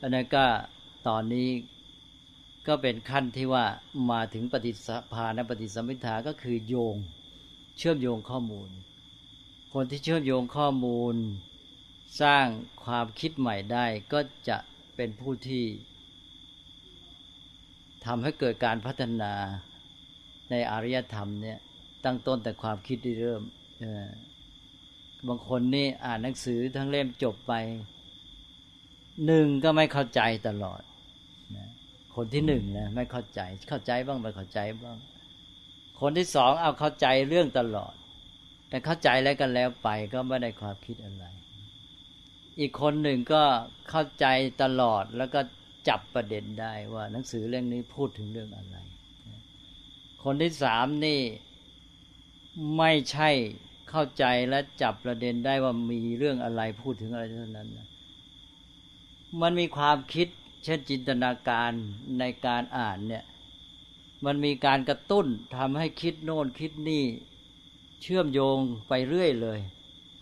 [0.00, 0.44] อันนั้นก็
[1.08, 1.48] ตอนนี้
[2.68, 3.64] ก็เป็นขั้นที่ว่า
[4.10, 6.96] มาถึงปฏิสภาณปฏิสัมพิทาก็คือโยง
[7.78, 8.70] เชื่อมโยงข้อมูล
[9.74, 11.14] คนที่เชื่อมโยงข้อมูล
[12.22, 12.46] สร้าง
[12.84, 14.58] ความคิดใหม่ได้ ก็จะ
[14.96, 15.64] เป็นผู้ที่
[18.04, 19.34] ทำให้เกิดการพัฒนา
[20.50, 21.58] ในอารยธรรมเนี่ย
[22.04, 23.42] ตั้งต้นแต่ความคิดที่เริ่ม
[25.28, 27.52] บางคนนี่อ่านหนังสือทั้งเล่มจบไป
[29.26, 30.82] หนึ่งก็ไม่เข้าใจตลอด
[32.16, 34.96] คนที่หนึ่งนะไม่เข้าใจ เข้าใจบ้างไม่เข้าใจบ้าง
[36.00, 37.94] คนที่สองเอาเข้าใจเรื่องตลอด
[38.68, 41.24] แต่เข้าใจแล้วกันแล้วไปก็ไม่ได้ความคิดอะไร
[42.60, 43.42] อีกคนหนึ่งก็
[43.90, 44.26] เข้าใจ
[44.62, 45.40] ตลอดแล้วก็
[45.88, 48.76] จับประเด็นได้ว่าหนังสือเรื่องนี้พูดถึงเรื่องอะไร
[50.22, 51.20] คนที่สามนี่
[52.76, 53.30] ไม่ใช่
[53.90, 57.68] เข้าใจและจับประเด็นได้ว่ามีเรื่องอะไรพูดถึงอะไรเท่านั้น
[59.40, 60.28] มันมีความคิด
[60.64, 61.70] เช่นจินตนาการ
[62.18, 63.24] ในการอ่านเนี่ย
[64.24, 65.26] มันมีการกระตุ้น
[65.56, 67.04] ทำให้คิดโน่นคิดนี่
[68.02, 69.58] เชื่อมโยงไปเรื่อยเลย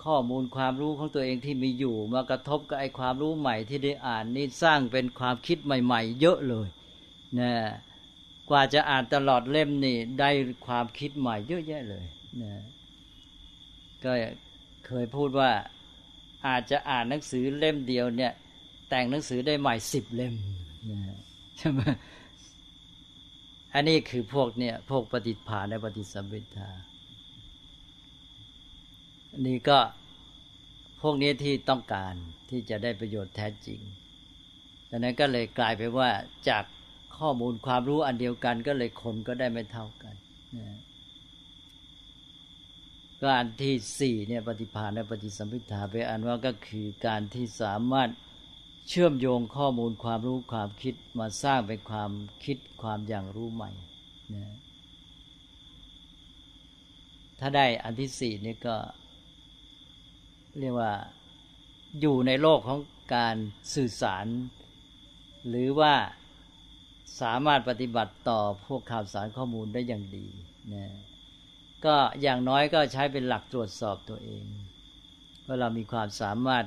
[0.05, 6.69] ข้อมูลความรู้ของตัวเองที่มีอยู่ มากระทบกับไอ้ความรู้ใหม่ที่ได้อ่านนี่สร้างเป็นความคิดใหม่ ๆ เยอะเลย
[7.39, 7.53] นะ
[8.51, 10.31] กว่าจะอ่านตลอดเล่มนี่ได้
[10.67, 12.05] ความคิดใหม่เยอะแยะเลย
[12.43, 12.55] นะ
[14.05, 14.13] ก็
[14.87, 15.51] เคยพูดว่า
[16.47, 18.33] อาจจะอ่านหนังสือเล่มเดียวเนี่ย
[18.89, 20.35] แต่งหนังสือได้ใหม่สิบเล่ม
[20.91, 21.01] นะ
[21.59, 21.81] ใช่ไหม
[23.75, 26.71] อันนี้คือพวกเนี่ยพวกปฏิภาในปฏิสัมพิทา
[29.33, 29.79] อันนี้ก็
[31.03, 32.15] พวกนี้ที่ต้องการ
[32.51, 33.81] ที่จะได้ประโยชน์แท้จริง
[34.91, 36.11] ดังนั้นก็เลยกลายไปว่า
[36.49, 36.65] จาก
[37.19, 40.15] ข้อมูลความรู้อันเดียวกันก็เลยคนก็ได้ไม่เท่ากัน
[40.59, 40.79] นะ
[43.25, 48.11] การที่สี่เนี่ยปฏิภาณและปฏิสัมพิทาไปอันว่าก็คือการที่สามารถ
[48.89, 52.11] เชื่อมโยงข้อมูลความรู้ความคิดมาสร้างเป็นความ
[52.45, 53.71] คิดความอย่างรู้ใหม่
[54.35, 54.57] นะ
[57.41, 58.77] ถ้าได้อันที่สี่นี่ก็
[60.59, 60.93] เรียกว่า
[62.01, 62.81] อยู่ในโลกของ
[63.15, 63.37] การ
[63.75, 64.27] สื่อสาร
[65.49, 65.95] หรือว่า
[67.21, 70.27] สามารถปฏิบัติต่อพวกข่าวสารข้อมูลได้อย่างดี
[70.75, 70.87] นะ
[71.85, 74.45] ก็อย่างน้อยก็ใช้เป็นหลักตรวจสอบตัวเอง
[75.47, 76.65] ว่าเรามีความสามารถ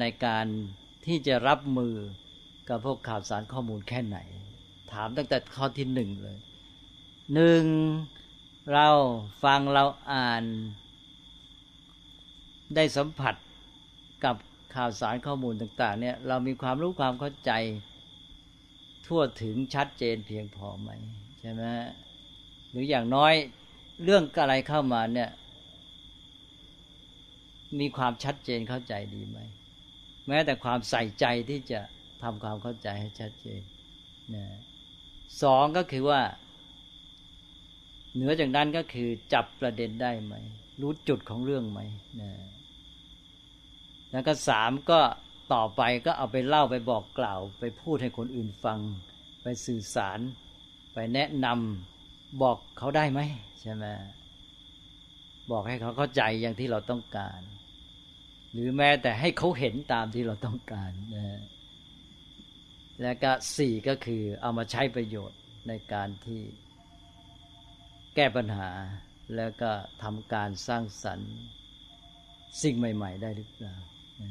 [0.00, 0.46] ในการ
[1.06, 1.94] ที่จะรับมือ
[2.68, 4.18] กับพวกข่าวสารข้อมูลแค่ไหน
[4.92, 6.38] ถามตั้งแต่ข้อที่หนึ่งเลย
[7.34, 7.64] หนึ่ง
[8.72, 8.88] เรา
[9.44, 10.44] ฟังเราอ่าน
[12.74, 13.34] ได้สัมผัส
[14.24, 14.36] กับ
[14.74, 17.52] ข่าวสารข้อมูลต่าง ๆ เนี่ย เรามีความรู้ความเข้าใจ
[19.08, 20.90] ทั่วถึงชัดเจนเพียงพอไหม
[21.40, 21.62] ใช่ไหม
[22.70, 23.32] หรืออย่างน้อย
[24.04, 25.30] เรื่องอะไรเข้ามาเนี่ย
[27.80, 29.38] มีความชัดเจนเข้าใจดีไหม
[30.28, 31.80] แม้แต่ความใส่ใจที่จะ
[32.22, 33.62] ทำความเข้าใจให้ชัดเจน
[34.34, 34.46] นะ
[35.42, 36.20] สองก็คือว่า
[38.14, 40.34] เหนือจากนั้นก็คือจับประเด็นได้ไหม
[40.80, 41.80] รู้จุดของเรื่องไหม
[42.20, 42.30] นะ
[44.12, 45.00] แล้วก็สามก็
[45.52, 48.78] ต่อไปก็เอาไปเล่าไปบอกกล่าว ไปพูดให้คนอื่นฟัง
[49.42, 50.18] ไปสื่อสาร
[50.94, 53.20] ไปแนะนำบอกเขาได้ไหม
[53.60, 53.84] ใช่ไหม
[55.50, 57.40] บอกให้เขาเข้าใจอย่างที่เราต้องการ
[58.52, 61.40] หรือแม้แต่ให้เขาเห็นตามที่เราต้องการนะ
[63.02, 66.42] และก็สี่ก็คือเอามาใช้ประโยชน์ในการที่
[68.14, 68.70] แก้ปัญหา
[69.36, 69.70] แล้วก็
[70.02, 71.32] ทำการสร้างสรรค์
[72.62, 73.76] สิ่งใหม่ ๆ ได้หรือเปล่า
[74.20, 74.30] นะ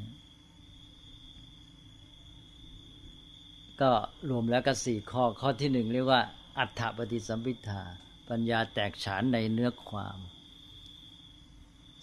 [3.82, 3.92] ก็
[4.30, 6.22] รวมแล้วก็สี่ข้อข้อที่หนึ่งเรียกว่า
[6.60, 7.82] อัฏฐปฏิสัมพิทา
[8.30, 10.20] ปัญญาแตกฉานในเนื้อความ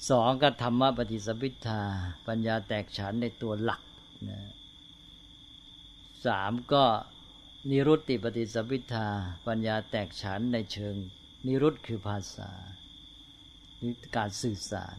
[0.09, 1.83] สองก็ธรรมปฏิสัมพิทา
[2.29, 3.81] ปัญญาแตกฉานในตัวหลัก
[4.29, 4.41] นะ
[6.27, 6.85] สามก็
[7.71, 9.09] นิรุตติปฏิสัมพิทา
[9.47, 10.97] ปัญญาแตกฉานในเชิง
[11.47, 12.51] นิรุตคือภาษา
[13.79, 14.99] หรือการสื่อสาร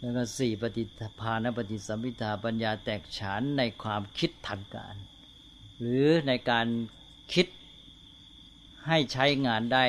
[0.00, 0.84] แล้วก็สี่ปฏิ
[1.20, 4.96] ภาณปฏิสัมพิทา ปัญญาแตกฉานในความคิดทันการ
[5.80, 6.66] หรือในการ
[7.32, 7.46] คิด
[8.86, 9.84] ให้ใช้งานได้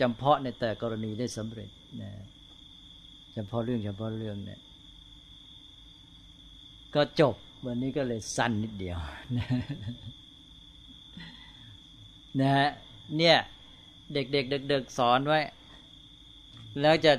[0.00, 1.70] จำเพาะในแต่กรณีได้สำเร็จ
[2.02, 2.10] นะ
[3.48, 4.60] เพาะเรื่องเฉพาะเรื่องเนี่ย
[6.94, 7.34] ก็จบ
[7.66, 8.98] วันนี้ก็เลยสั้นนิดเดียว
[12.40, 12.70] นะฮะ
[13.16, 13.36] เนี่ย
[14.12, 15.40] เด็กๆเด็กๆสอนไว้
[16.80, 17.12] แล้วจะ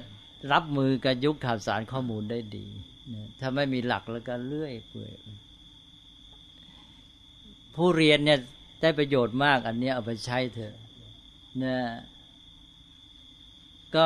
[0.53, 2.65] รับมือกับยุคข่าวสารข้อมูลได้ดี
[3.13, 5.13] นะถ้าไม่มีหลักแล้วก็เลื่อยเปื่อย
[7.75, 8.39] ผู้เรียนเนี่ย
[8.81, 10.75] ได้ประโยชน์มาก อันนี้เอาไปใช้เถอะ
[11.63, 11.77] นะ
[13.95, 14.05] ก็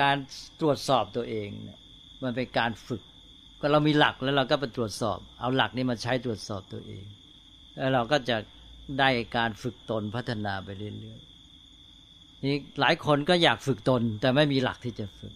[0.00, 0.16] การ
[0.60, 1.78] ตรวจสอบตัวเองเนี่ย
[2.22, 3.02] มันเป็นการฝึก
[3.60, 7.04] ก็เรามีหลักแล้วเราก็ไปตรวจสอบ เอาหลักนี้มาใช้ตรวจสอบตัวเอง
[7.76, 8.36] แล้วเราก็จะ
[8.98, 15.34] ได้การฝึกตนพัฒนาไปเรื่อยๆนี่หลายคนก็อยากฝึกตน แต่ไม่มีหลักที่จะฝึก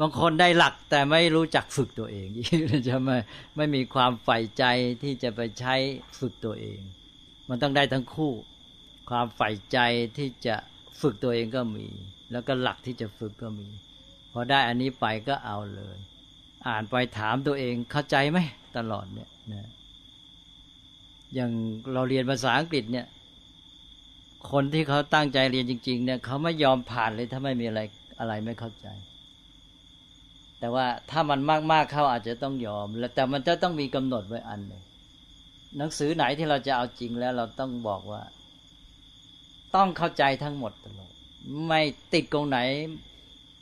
[0.00, 2.28] บางคนได้หลักแต่ไม่รู้จักฝึกตัวเอง
[2.88, 3.16] จะไม่
[3.56, 4.64] ไม่มีความใฝ่ใจ
[5.02, 5.74] ที่จะไปใช้
[6.18, 6.80] ฝึกตัวเอง
[7.48, 8.32] มันต้องได้ทั้งคู่
[9.10, 9.78] ความใฝ่ใจ
[10.18, 10.56] ที่จะ
[11.00, 11.86] ฝึกตัวเองก็มี
[12.32, 13.68] แล้วก็หลักที่จะฝึกก็มี
[14.32, 15.96] พอได้อันนี้ไปก็เอาเลย
[16.68, 18.38] อ่านไปถามตัวเองเข้าใจไหม
[18.76, 19.70] ตลอดเนี่ยนะ
[21.34, 21.50] อย่าง
[21.92, 23.06] เราเรียนภาษาอังกฤษเนี่ย
[24.50, 27.80] คนที่เขาตั้งใจเรียนจริง ๆ เนี่ยเขาไม่ยอมผ่านเลยถ้าไม่มีอะไร
[28.20, 28.88] อะไรไม่เข้าใจ
[30.60, 31.40] แต่ว่าถ้ามัน
[31.72, 34.82] มากๆเข้าอาจจะต้องยอม แต่มันจะต้องมีกำหนดไว้อันหนึ่ง
[35.76, 38.22] หนังสือไหนที่เราจะเอาจริงแล้วเราต้องบอกว่า
[39.74, 41.12] ต้องเข้าใจทั้งหมดตลอด
[41.66, 41.80] ไม่
[42.14, 42.58] ติดตรงไหน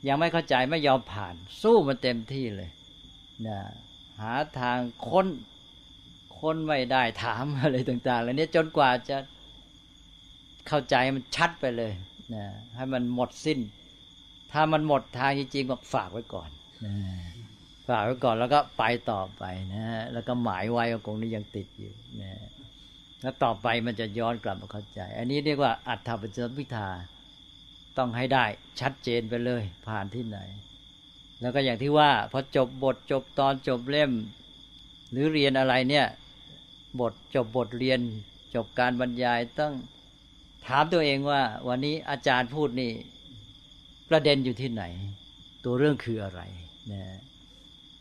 [0.08, 2.70] ยังไม่เข้าใจไม่ยอมผ่าน สู้มันเต็มที่เลย
[3.46, 3.58] นะ
[4.20, 4.78] หาทาง
[5.08, 5.26] ค้น
[6.38, 9.16] ค้นไม่ได้ถามอะไรต่างๆแล้วนี้จนกว่าจะ
[10.68, 11.92] เข้าใจมันชัดไปเลย
[12.34, 13.58] นะให้มันหมดสิ้น
[14.52, 16.50] ถ้ามันหมดทางจริงๆบอกฝากไว้ก่อน
[17.88, 19.44] ฝากไว้ก่อนแล้วก็ไปต่อไป
[19.74, 21.92] นะฮะแล้วก็หมายไว้ว่าคงนี้ยังติดอยู่
[22.22, 22.32] นะ
[23.22, 26.88] แล้วต่อไปมันจะย้อนกลับมาเข้าใจ อันนี้เรียกว่าอัตถปัจจวิทา
[27.98, 28.44] ต้องให้ได้
[28.80, 30.38] ชัดเจนไปเลย ผ่านที่ไหน
[31.40, 34.12] แล้วก็อย่างที่ว่าพอจบบทจบตอนจบเล่ม
[35.10, 36.06] หรือเรียนอะไรเนี่ย
[37.00, 38.00] บทจบบทเรียน
[38.54, 39.72] จบการบรรยายต้อง
[40.66, 42.92] ถามตัวเองว่า วันนี้อาจารย์พูดนี่
[44.10, 44.84] ประเด็นอยู่ที่ไหน
[45.64, 46.40] ตัวเรื่องคืออะไร
[46.92, 47.02] นะ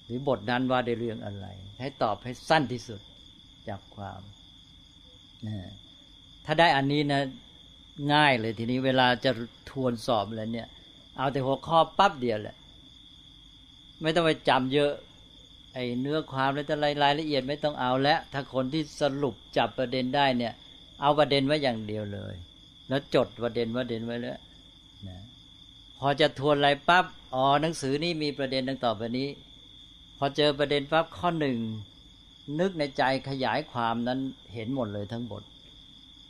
[0.05, 1.47] หรือบทนั้นว่าได้เรื่องอะไร
[1.79, 3.01] ให้ตอบให้สั้นที่สุด
[3.67, 4.21] จากความ
[5.47, 5.57] นะ
[6.45, 7.21] ถ้าได้อันนี้นะ
[8.13, 9.31] ง่ายเลยทีนี้เวลาจะ
[9.69, 10.67] ทวนสอบอะไรเนี่ย
[11.17, 12.55] เอาแต่หัวข้อปั๊บเดียวแหละ
[14.01, 14.91] ไม่ต้องไปจำเยอะ
[15.73, 20.53] ไอ้เนื้อความและจะรายละเอียดไม่ต้องเอาแล้วถ้าคนที่สรุปจับประเด็นได้เนี่ย
[21.01, 22.35] เอาประเด็นไว้อย่างเดียวเลย
[22.89, 24.37] แล้วจดประเด็นประเด็นไว้แล้ว
[25.07, 25.19] นะ
[25.99, 29.29] พอจะทวนอะไรปั๊บ อ๋อหนังสือนี่มีประเด็นดังต่อไปนี้
[30.17, 31.57] พอเจอประเด็นปั๊บข้อหนึ่ง
[32.59, 34.19] นึกในใจขยายความนั้น
[34.53, 35.43] เห็นหมดเลยทั้งบท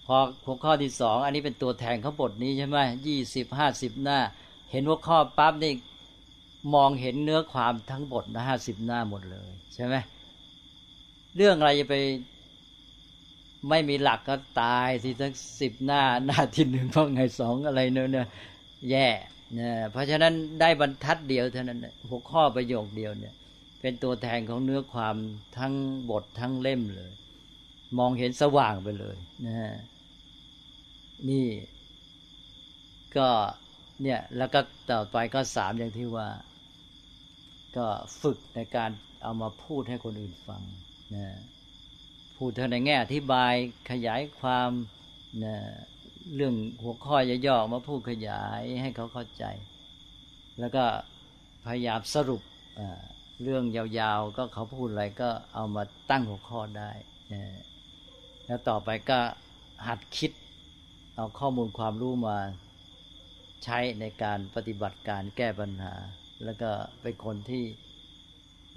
[0.05, 4.19] พอหัวข้อที่สองอันนี้เป็นตัวแทนเขาบทนี้ใช่ไหมยี่สิบห้าสิบหน้า
[4.71, 5.73] เห็นหัวข้อปั๊บนี่
[6.73, 9.95] มองเห็นเนื้อความทั้งบทนะห้าสิบหน้าหมดเลยใช่ไหม
[11.35, 11.95] เรื่องอะไรจะไป
[13.69, 18.27] ไม่มีหลักก็ตายสิทั้งสิบหน้าหน้าที่หนึ่งเพราะไงสองอะไรเนอะเนี่ย
[18.91, 19.07] แย่
[19.55, 23.33] เนี่ยเพราะฉะนั้นได้บรรทัดเดียวเท่านั้นหัวข้อประโยคเดียวเนี่ย
[23.81, 25.15] เป็นตัวแทนของเนื้อความ
[25.57, 25.73] ทั้ง
[26.09, 27.11] บททั้งเล่มเลย
[27.97, 29.55] มองเห็นสว่างไปเลยนะ
[31.29, 31.47] นี่
[33.17, 33.29] ก็
[34.01, 34.59] เนี่ยแล้วก็
[34.91, 36.27] ต่อไปก็สามอย่างที่ว่า
[37.77, 37.85] ก็
[38.21, 38.91] ฝึกในการ
[39.23, 40.61] เอามาพูดให้คนอื่นฟัง
[41.15, 41.27] นะ
[42.37, 43.53] พูดเท่าในแง่อธิบาย
[43.91, 44.71] ขยายความ
[45.43, 45.55] นะ
[46.35, 49.45] เรื่องหัวข้อย่อๆมาพูดขยายให้เขาเข้าใจ
[50.59, 50.85] แล้วก็
[51.65, 52.41] พยายามสรุป
[53.43, 56.91] เรื่องยาวๆ ก็เขาพูดอะไรก็เอามาตั้งหัวข้อได้
[58.45, 59.19] แล้วต่อไปก็
[59.87, 60.31] หัดคิด
[61.15, 62.37] เอาข้อมูลความรู้มา
[63.63, 65.93] ใช้ในการปฏิบัติการแก้ปัญหา
[66.43, 67.63] แล้วก็เป็นคนที่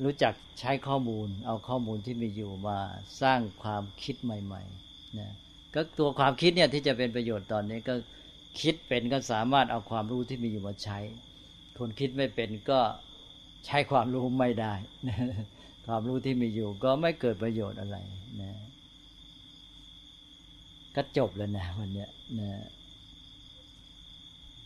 [0.05, 2.79] รู้จักใช้ข้อมูล เอาข้อมูลที่มีอยู่มา
[3.23, 5.33] สร้างความคิดใหม่ๆนะ
[5.77, 7.95] ก็ตัวความคิดเนี่ยที่จะเป็นประโยชน์ตอนนี้ก็
[8.61, 10.99] คิดเป็นก็สามารถเอาความรู้ที่มีอยู่มาใช้
[11.79, 12.81] คนคิดไม่เป็นก็
[13.67, 14.75] ใช้ความรู้ไม่ได้
[15.87, 17.97] ความรู้ที่มีอยู่ก็ไม่เกิดประโยชน์อะไร
[18.41, 18.53] นะ
[20.97, 22.51] ก็จบแล้วนะวันเนี้ยนะ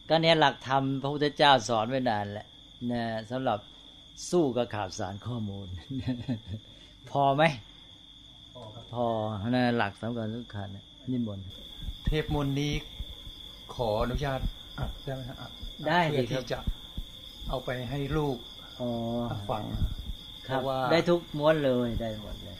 [0.08, 2.46] ก็เนี้ยหลักธรรมพระพุทธเจ้าสอนไว้นานแหละ
[2.92, 3.58] นะสำหรับ
[4.30, 5.66] สู้กับข่าวสารข้อมูล
[7.10, 7.42] พอไหม
[8.92, 9.06] พอ
[9.54, 11.46] นะหลักสำคัญทุกขันะ นิมนต์
[12.04, 12.72] เทปมนนี้
[13.74, 14.40] ขออนุญาต
[14.78, 15.36] อัดได้ไหมฮะ
[15.88, 16.58] ได้เพื่อที่จะ
[17.48, 18.36] เอาไปให้ลูก
[19.50, 19.64] ฟัง
[20.48, 22.56] ครับว่าได้ทุกม้วนเลยได้หมดเลย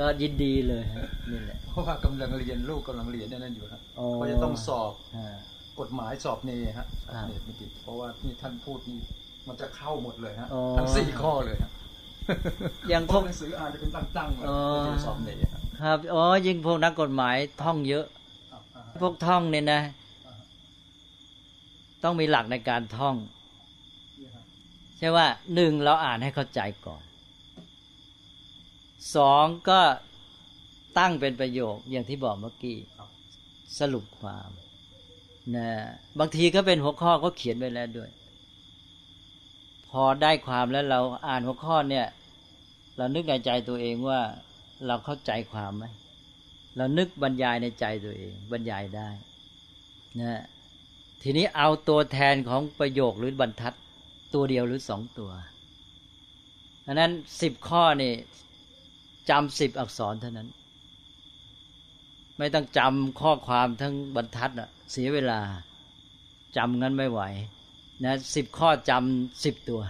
[0.00, 0.84] ก็ยินดีเลย
[1.30, 3.80] นี่แหละเพราะว่ากำลังเรียนลูกกำลังเรียนนั่นอยู่ครับ
[4.14, 4.92] เขาจะต้องสอบ
[5.80, 6.86] กฎหมายสอบเนฮะ
[7.26, 8.98] เนตมิติเพราะว่านี่ท่านพูดนี่
[9.48, 11.72] มันจะเข้าหมดเลยฮะทั้งสี่ข้อเลยครับ
[12.90, 14.46] อย่างพวกหนังสืออ่านจะเป็นตั้งๆเลย
[15.06, 15.30] สอบเน
[15.80, 18.06] ครับอ๋อยิ่งพวกนักกฎหมายท่องเยอะ
[19.00, 19.80] พวกท่องเนี่ยนะ
[22.02, 23.16] ต้องมีหลักในการท่อง
[24.98, 27.02] ใช่ว่าหนึ่งเราอ่านให้เข้าใจก่อน
[29.16, 29.80] สองก็
[30.98, 32.78] ตั้งเป็นประโยคอย่างที่บอกเมื่อกี้
[33.78, 34.50] สรุปความ
[35.56, 35.68] นะ
[36.18, 38.10] บางทีก็เป็นหัวข้อก็เขียนไว้แล้วด้วย
[39.90, 42.06] พอได้ความแล้วเราอ่านหัวข้อเนี่ย
[42.96, 44.20] เรานึกในใจตัวเองว่า
[44.86, 45.84] เราเข้าใจความไหม
[46.76, 49.08] เรานึกบรรยายในใจตัวเอง บรรยายได้
[50.20, 50.42] นะ
[51.22, 53.74] ทีนี้เอาตัวแทนของประโยคหรือบรรทัด
[54.34, 55.30] ตัวเดียวหรือสองตัว
[56.86, 57.12] อันนั้น
[57.42, 58.12] สิบข้อนี่
[59.30, 60.48] จำสิบอักษรเท่านั้น
[62.38, 65.40] ไม่ต้องจำข้อความทั้งบรรทัดอะเสียเวลา
[66.56, 67.22] จำงั้นไม่ไหว
[68.04, 69.82] นะสิบข้อจำสิบตัว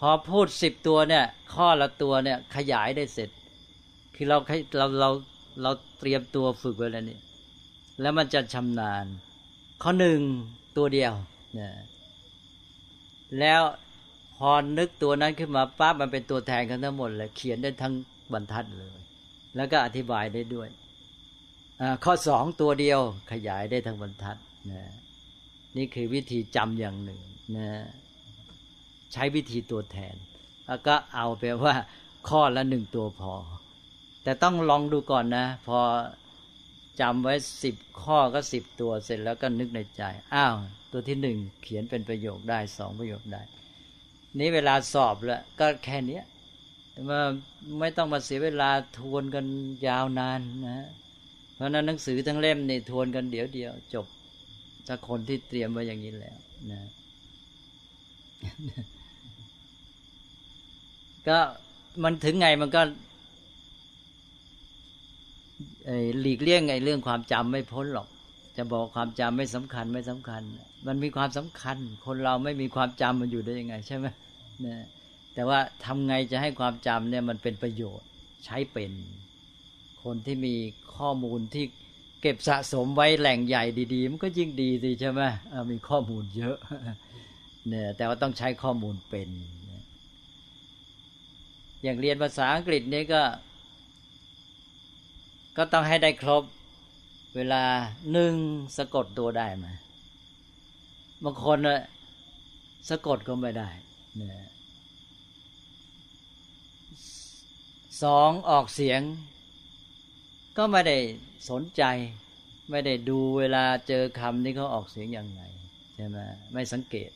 [0.00, 1.24] พอพูดสิบตัวเนี่ย
[1.54, 3.30] ข้อละตัวเนี่ยขยายได้เสร็จ
[4.20, 4.38] คือเรา
[4.78, 5.10] เราเรา
[5.62, 7.18] เราเตรียมตัวฝึกไว้แล้วนี่
[8.00, 9.04] แล้วมันจะชำนาญ
[9.82, 10.20] ข้อหนึ่ง
[10.76, 11.12] ตัวเดียว
[11.58, 11.70] นะ
[13.38, 13.62] แล้ว
[14.36, 17.94] พอนึกตัวนั้นขึ้นมาปั๊บมันเป็นตัวแทนกันทั้งหมดเลยเขียนได้ทั้ง
[18.32, 18.96] บรรทัดเลย
[19.56, 20.68] แล้วก็อธิบายได้ด้วย
[22.04, 23.00] ข้อสองตัวเดียว
[23.32, 24.36] ขยายได้ทั้งบรรทัด
[24.70, 24.82] นะ
[25.76, 27.20] นี่คือวิธีจำอย่างหนึ่ง
[27.56, 27.68] นะ
[29.12, 30.14] ใช้วิธีตัวแทน
[30.66, 31.74] แล้วก็เอาไปว่า
[32.28, 33.34] ข้อละหนึ่งตัวพอ
[34.28, 35.80] แต่ต้องลองดูก่อนนะ พอ
[37.00, 40.02] จำไว้สิบข้อก็สิบตัวเสร็จแล้วก็นึกในใจ
[40.34, 40.56] อ้าว
[40.92, 43.42] ตัวที่หนึ่งเขียนเป็นประโยคได้สองประโยคได้
[44.38, 46.20] นี้เวลาสอบแล้วก็แค่นี้
[47.08, 47.20] มา
[47.80, 49.46] ไม่ต้องมาเสียเวลาทวนกัน
[49.86, 50.88] ยาวนานนะ
[51.54, 54.06] เพราะนั้นหนังสือทั้งเล่มนี่ทวนกันเดี๋ยวเดียวจบ
[54.86, 56.38] ถ้าคนที่เตรียมไว้อย่างนี้แล้ว
[56.72, 56.80] นะ
[61.28, 61.38] ก็
[62.02, 62.82] มันถึงไงมันก็
[66.20, 68.08] หลีกเลี่ยงไงเรื่องความจำไม่พ้นหรอก
[68.56, 70.42] จะบอกความจำไม่สำคัญไม่สำคัญ
[70.86, 74.06] มันมีความสำคัญ คนเราไม่มีความจำมันอยู่ได้ยังไงใช่ไหม
[74.66, 74.86] นะ
[75.34, 78.08] แต่ว่าทำไงจะให้ความจำเนี่ยมันเป็นประโยชน์
[78.44, 78.92] ใช้เป็น
[80.04, 80.54] คนที่มี
[80.96, 81.64] ข้อมูลที่
[82.22, 85.22] เก็บสะสมไว้แหล่งใหญ่ดีๆ มันก็ยิ่งดีสิใช่ไหม
[85.70, 86.56] มีข้อมูลเยอะ
[87.68, 89.28] เนี่ยแต่ว่าต้องใช้ข้อมูลเป็น
[91.82, 93.22] อย่างเรียนภาษาอังกฤษนี่ก็
[95.60, 96.42] ก็ต้องให้ได้ครบ
[97.36, 97.64] เวลา
[98.12, 98.34] หนึ่ง
[98.76, 99.66] สะกดตัวได้ไหม
[101.24, 101.80] บางคนอะ
[102.88, 103.68] สะกดก็ไม่ได้
[104.20, 104.22] น
[108.02, 109.00] สองออกเสียง
[110.56, 110.96] ก็ไม่ได้
[111.50, 111.82] สนใจ
[112.70, 115.42] ไม่ได้ดูเวลาเจอคำนี้เขาออกเสียงยังไง
[115.94, 116.18] ใช่ไหม
[116.52, 117.10] ไม่สังเกต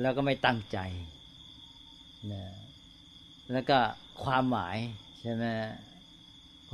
[0.00, 0.78] แล้วก็ไม่ตั้งใจ
[2.32, 2.44] นะ
[3.52, 3.78] แล้วก็
[4.24, 4.76] ความหมาย
[5.20, 5.46] ใช่ไหม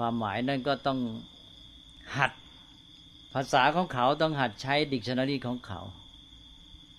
[0.01, 0.98] ความหมายนั่นก็ต้อง
[2.16, 2.32] หัด
[3.34, 5.80] ภาษาของเขาต้องหัดใช้ดิกชันนารีของเขา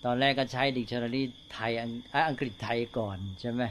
[0.05, 1.21] ตอนแรกก็ใช้ดิกชันนารี
[1.53, 1.71] ไทย
[2.29, 3.63] อังกฤษไทยก่อนใช่ไหม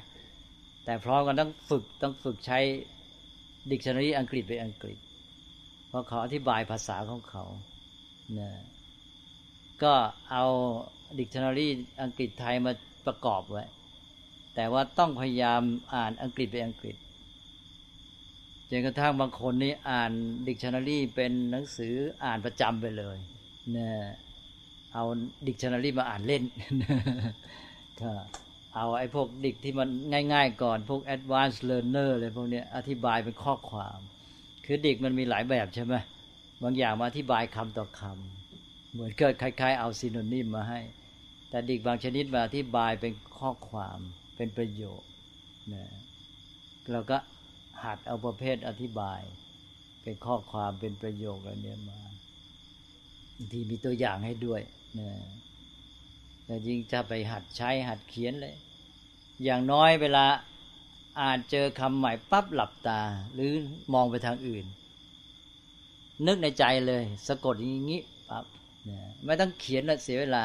[0.84, 2.58] แต่พร้อมกันต้องฝึกต้องฝึกใช้
[3.70, 4.98] ดิกชันนารีอังกฤษไปอังกฤษ
[5.88, 7.44] เพราะเขาอธิบายภาษาของเขา
[8.38, 8.50] นะ
[9.82, 9.94] ก็
[10.30, 10.44] เอา
[11.18, 11.68] ดิกชันนารี
[12.02, 12.72] อังกฤษไทยมา
[13.06, 13.64] ประกอบไว้
[14.54, 15.62] แต่ว่าต้องพยายาม
[15.94, 16.96] อ่านอังกฤษไปอังกฤษ
[18.70, 20.12] จนกระทั่งบางคนนี่อ่าน
[20.46, 21.94] ดิกชันนารีเป็นหนังสือ
[22.24, 23.16] อ่านประจำไปเลย
[23.72, 23.94] เนี่ย
[24.92, 25.04] เอา
[25.46, 26.42] ดิกชันนารีมาอ่านเล่น
[28.00, 28.10] ก็
[28.74, 29.88] เอาไอ้พวกดิกที่มัน
[30.32, 33.98] ง่าย ๆ ก่อนพวก advanced learner เลยพวกเนี้ยอธิบายเป็นข้อความ
[34.64, 35.94] คือดิกมันมีหลายแบบใช่ไหม
[36.62, 40.80] บางอย่างมาอธิบายคำต่อคำเหมือนเกิดคล้าย ๆ เอาซีโนนิมมาให้
[41.50, 43.98] แต่ดิกบางชนิดมาอธิบายเป็นข้อความ
[44.36, 45.10] เป็นประโยชน์
[45.74, 45.84] นะ
[46.92, 47.18] เราก็
[47.84, 49.20] หัดเอาประเภทอธิบาย
[50.02, 52.00] เป็นข้อความเป็นประโยคอะไรเนี้ยมา
[53.36, 54.60] บางทีมีตัวอย่างให้ด้วย
[54.98, 55.10] นะ
[56.44, 58.56] แต่ยิ่งจะไปหัดใช้หัดเขียนเลย
[59.44, 60.24] อย่างน้อยเวลา
[61.20, 63.00] อ่านเจอคำใหม่ปั๊บหลับตา
[63.34, 63.52] หรือ
[63.94, 64.66] มองไปทางอื่น
[66.26, 68.44] นึกในใจเลย สะกดอย่างนี้ปั๊บ
[68.88, 70.44] นะไม่ต้องเขียนละเสียเวลา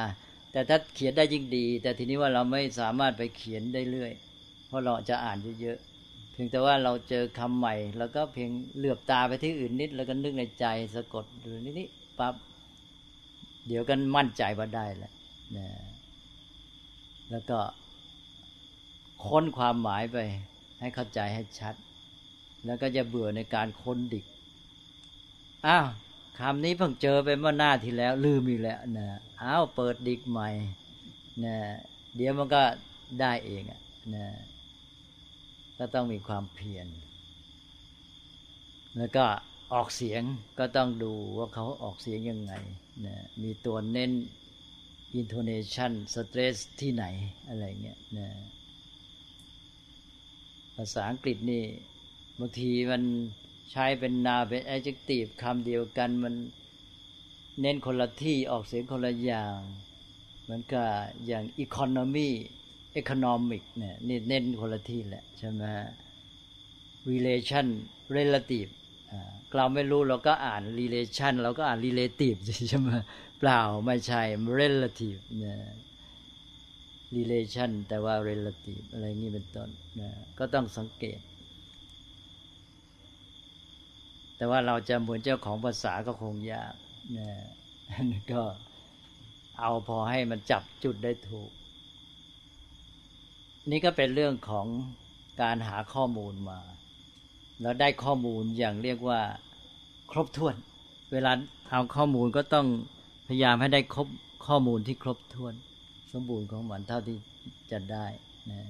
[0.51, 4.11] แต่ถ้าเขียนได้ยิ่งดี แต่ทีนี้ว่าเราไม่สามารถไปเขียนได้เรื่อย
[4.67, 5.79] เพราะเราจะอ่านเยอะ
[6.35, 10.65] เพียงแต่ว่าเราเจอคำใหม่ แล้วก็เพียงเหลือบตาไปที่อื่นนิด แล้วก็นึกในใจ
[10.95, 11.87] สะกดดูนิดนี้
[12.19, 12.35] ปั๊บ
[13.67, 15.13] เดี๋ยวกันมั่นใจว่าได้แล้ว
[15.57, 15.67] นะ
[17.31, 17.59] แล้วก็
[19.25, 20.17] ค้นความหมายไป
[20.79, 21.75] ให้เข้าใจให้ชัด
[22.65, 24.25] แล้วก็จะเบื่อในการค้นดิก
[25.67, 25.87] อ้าว
[26.39, 29.05] คำนี้เพิ่งเจอไปเมื่อหน้าที่แล้ว ลืมอีกแล้วนะ
[29.41, 30.49] อ้าวเปิดดิกใหม่
[31.45, 31.55] นะ
[32.15, 32.61] เดี๋ยวมันก็
[33.21, 33.81] ได้เองอะ
[34.15, 34.25] นะ
[35.79, 36.87] ก็ต้องมีความเพียร
[38.97, 39.25] แล้วก็
[39.73, 40.21] ออกเสียง
[40.59, 42.53] ก็ต้องดูว่าเขาออกเสียงยังไง
[43.05, 44.11] นะมีตัวเน้น
[45.19, 47.05] intonation stress ที่ไหน
[47.47, 48.27] อะไรเงี้ยนะ
[50.75, 51.63] ภาษาอังกฤษนี่
[52.39, 53.03] บางทีมัน
[53.71, 56.35] ใช้เป็นนาเป็น adjective คำเดียวกันมัน
[57.61, 59.59] เน้นคนละที่ออกเสียงคนละอย่าง
[60.49, 60.89] มือนกับ
[61.27, 62.29] อย่าง economy
[63.01, 65.63] economic เนี่ยนี่เน้นคนละที่แหละใช่ไหม
[67.11, 67.67] relation
[68.15, 68.71] relative
[69.57, 72.39] เราไม่รู้เราก็อ่าน relation เราก็อ่าน relative
[72.69, 72.89] ใช่ไหม
[73.39, 74.21] เปล่าไม่ใช่
[74.59, 75.57] relative นะ
[77.15, 79.69] relation แต่ว่า relative อะไรนี้เป็นต้น
[79.99, 81.19] นะก็ต้องสังเกต
[84.37, 86.73] แต่ว่าเราจะเหมือนเจ้าของภาษาก็คงยาก
[87.17, 87.29] นะ
[88.31, 88.41] ก็
[89.59, 91.51] เอาพอให้มันจับจุดได้ถูก
[93.71, 94.67] นี่ก็เป็นเรื่องของ
[95.41, 96.59] การหาข้อมูลมา
[97.61, 99.21] แล้วได้ข้อมูลอย่างเรียกว่า
[100.11, 100.55] ครบถ้วน
[101.11, 101.31] เวลา
[101.69, 102.67] เอาข้อมูลก็ต้อง
[103.27, 104.07] พยายามให้ได้ครบ
[104.47, 105.53] ข้อมูลที่ครบถ้วน
[106.11, 107.17] สมบูรณ์ของมันเท่าที่
[107.71, 108.05] จะได้
[108.51, 108.61] นะ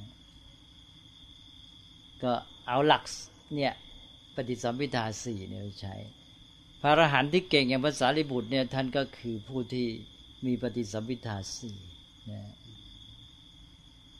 [2.23, 2.33] ก็
[2.67, 3.03] เอาหลัก
[3.55, 3.73] เนี่ย
[4.35, 5.95] ปฏิสัมพิทาสี่เนี่ยใช้
[6.81, 9.87] พระอรหันต์ที่เก่งอย่างภาษาลิบุตรเนี่ยท่านก็คือผู้ที่
[10.45, 11.77] มีปฏิสัมพิทาสี่
[12.31, 12.41] นะ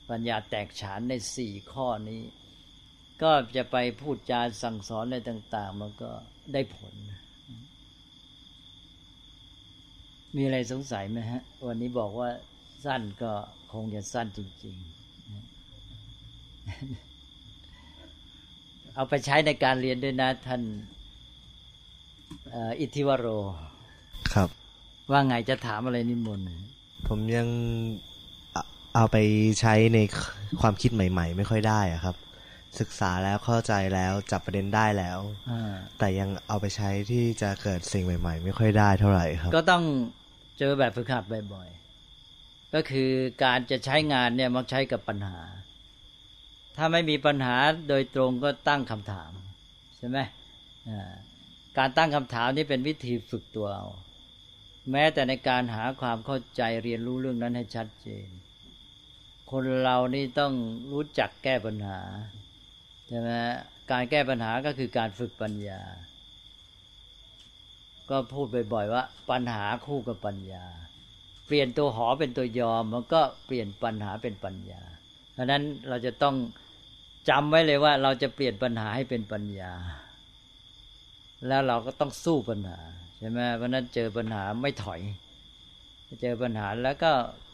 [0.10, 2.22] ปัญญาแตกฉานในสี่ข้อนี้
[3.24, 6.12] ก็จะไปพูดจาสั่งสอนในต่าง ๆ มันก็
[6.54, 6.94] ได้ผล
[10.36, 12.30] มีอะไรสงสัยไหมฮะ วันนี้บอกว่า
[12.86, 13.32] สั้นก็
[13.74, 14.96] คงจะสั้นจริง ๆ
[18.96, 20.62] เอาไปใช้ในการเรียนด้วยนะท่าน
[22.80, 23.28] อิทธิวโร
[24.34, 24.50] ครับ
[25.12, 26.48] ว่าไงจะถามอะไรนิมนต์
[27.08, 27.48] ผมยัง
[28.96, 29.18] เอาไป
[29.60, 30.00] ใช้ใน
[30.62, 32.16] ความคิดใหม่ ๆ ไม่ค่อยได้อะครับ
[32.80, 35.20] ศึกษาแล้วเข้าใจแล้วจับประเด็นได้แล้ว
[36.00, 39.84] แต่ยังเอาไปใช้ที่จะเกิดสิ่งใหม่ ๆ ไม่ค่อยได้เท่าไหร่ครับ ก็ต้อง
[40.60, 41.24] เจอแบบฝึกหัด
[41.54, 43.12] บ่อยๆก็คือ
[43.44, 45.40] การจะใช้งานเนี่ยมักใช้กับปัญหา
[46.78, 47.56] ถ้าไม่มีปัญหา
[47.90, 49.32] โดยตรงก็ตั้งคำถาม
[49.98, 50.18] ใช่ไหม
[51.78, 53.88] การตั้งคำถามนี่เป็นวิธีฝึกตัวเอา
[54.92, 58.28] แม้แต่ในการหาความเข้าใจเรียนรู้เรื่องนั้นให้ชัดเจน
[59.52, 60.54] คนเรานี่ต้อง
[60.92, 62.00] รู้จักแก้ปัญหา
[63.08, 63.30] ใช่ไหม
[63.92, 65.82] การแก้ปัญหาก็คือการฝึกปัญญา
[68.10, 70.66] ก็พูดบ่อยๆว่า ปัญหาคู่กับปัญญา
[71.46, 74.82] เปลี่ยนตัวหอเป็นตัวยอม มันก็เปลี่ยนปัญหาเป็นปัญญา
[75.34, 76.36] เพราะนั้นเราจะต้อง
[77.30, 79.72] จำไว้เลยว่า เราจะเปลี่ยนปัญหาให้เป็นปัญญา
[81.48, 82.80] แล้วเราก็ต้องสู้ปัญหา
[83.20, 85.02] ใช่ไหมเพราะนั้นเจอปัญหาไม่ถอย
[86.22, 87.12] เจอปัญหาแล้วก็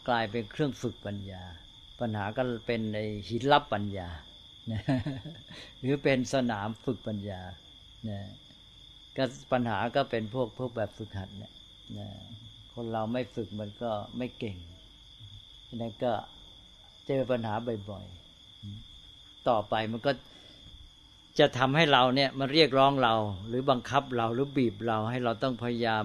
[0.08, 1.42] กลายเป็นเครื่องฝึกปัญญา
[2.02, 2.98] ปัญหาก็เป็นใน
[3.28, 4.08] หินลับปัญญา
[5.80, 7.40] หรือเป็นสนามฝึกปัญญา
[8.08, 8.20] นะ
[9.16, 11.52] ก็ปัญหาก็เป็นพวกพวกแบบฝึกหัดเนี่ย
[11.98, 12.08] นะ
[12.74, 14.56] คนเราไม่ฝึกมันก็ไม่เก่ง
[15.80, 16.12] นั่นก็
[17.06, 17.54] เจอปัญหา
[17.90, 20.12] บ่อยๆ ต่อไปมันก็
[21.38, 23.14] จะทำให้เราเนี่ยมันเรียกร้องเรา
[23.48, 26.04] หรือบังคับเราหรือบีบเราให้เราต้องพยายาม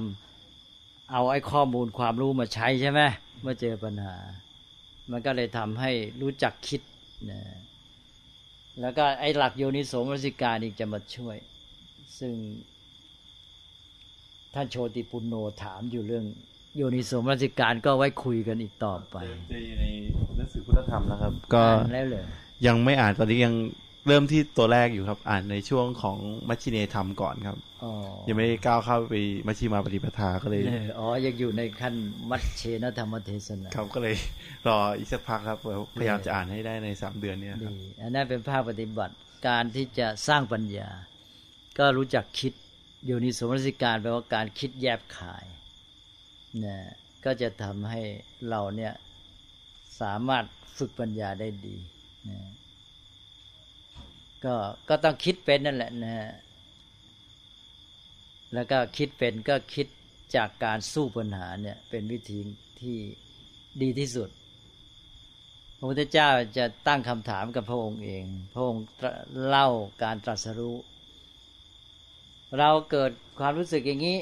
[1.11, 3.01] เอาไอ้ข้อมูลความรู้มาใช้ใช่ไหม
[3.41, 4.15] เมื่อเจอปัญหา
[5.11, 5.91] มันก็เลยทำให้
[6.21, 6.81] รู้จักคิด
[7.31, 7.41] นะ
[8.81, 11.37] แล้วก็ไอ้หลักโยนิโสมนสิการอีกจะมาช่วย
[12.19, 12.33] ซึ่ง
[14.53, 16.25] ท่านโชติปุณโญถามอยู่เรื่อง
[16.75, 19.17] โยนิโสมนสิการก็ไว้คุยกันอีกต่อไป
[19.49, 19.85] ใน
[20.35, 22.23] หนังสือพุทธธรรมนะครับ ก็แล้วเลย
[22.67, 23.53] ยังไม่อ่านตอนนี้ยัง
[24.07, 26.17] เริ่มที่ตัวแรกอยู่ครับ อ่านในช่วงของ
[26.49, 27.57] มัชชิเนธรรมก่อนครับ
[28.27, 29.15] ยังไม่ได้ก้าวเข้าไป
[29.47, 30.61] มัชชิมาปฏิปทาก็เลย
[30.99, 31.93] อ๋อยังอยู่ในขั้น
[32.29, 34.15] มัชเชนธรรมเทศนาครับก็เลย
[34.67, 35.57] รออีกสักพักครับ
[35.97, 39.15] พยายามจะอ่านให้ได้ในสามเดือนเนี่ยครับอันนั้นเป็นภาคปฏิบัติ
[39.47, 40.89] การที่จะสร้างปัญญา
[41.79, 42.53] ก็รู้จักคิด
[43.05, 45.45] อยู่ในสมรสิการแปลว่าการคิดแยบขาย
[46.65, 46.77] นะ
[47.25, 48.01] ก็จะทำให้
[48.49, 48.93] เราเนี่ย
[50.01, 50.45] สามารถ
[50.77, 51.77] ฝึกปัญญาได้ดี
[52.29, 52.39] นะ
[54.45, 54.55] ก็
[54.89, 56.31] ก็ต้องคิดเป็นนั่นแหละนะฮะ
[58.53, 59.87] แล้วก็คิดเป็นก็คิด
[60.35, 62.39] จากการสู้ปัญหาเนี่ย เป็นวิธี
[62.81, 62.97] ที่
[63.81, 64.29] ดีที่สุด
[65.77, 68.23] พระพุทธเจ้าจะตั้งคำถามกับพระองค์เอง
[68.53, 68.83] พระองค์
[69.47, 69.67] เล่า
[70.03, 70.75] การตรัสรู้
[72.57, 74.19] เราเกิดความรู้สึกอย่างนี้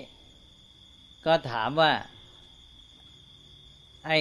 [1.26, 1.92] ก็ถามว่า
[4.06, 4.18] ไอ้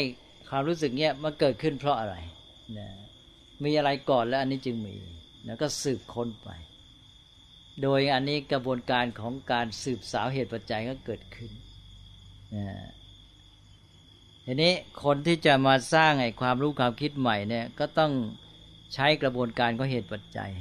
[0.50, 2.16] ความรู้สึกเนี้ยมันเกิดขึ้นเพราะอะไร
[2.78, 2.88] นะ
[3.64, 4.94] มีอะไรก่อนแล้วอันนี้จึงมี
[5.46, 6.50] แล้วก็สืบค้นไป
[7.82, 11.50] โดยอันนี้กระบวนการของการสืบสาวเหตุปัจจัยก็เกิดขึ้น
[14.46, 14.72] ทีนี้
[15.04, 18.12] คนที่จะมาสร้างไอ้ความรู้ความคิดใหม่เนี่ยก็ต้อง
[18.94, 20.52] ใช้กระบวนการของเหตุปัจจัย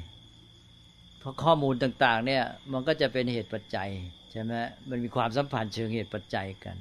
[1.20, 3.90] เพราะข้อมูลต่าง ๆ เนี่ยมันก็จะเป็นเหตุปัจจัย
[4.32, 4.54] ใช่ไหม
[4.90, 6.78] มันมีความสัมพันธ์เชิงเหตุปัจจัยกัน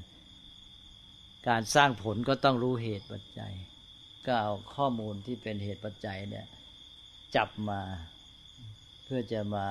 [1.49, 3.53] การสร้างผลก็ต้องรู้เหตุปัจจัย
[4.27, 6.47] ก็เอาข้อมูลที่เป็นเหตุปัจจัยเนี่ย
[7.37, 7.81] จับมา
[9.05, 9.67] พพื่อจะมา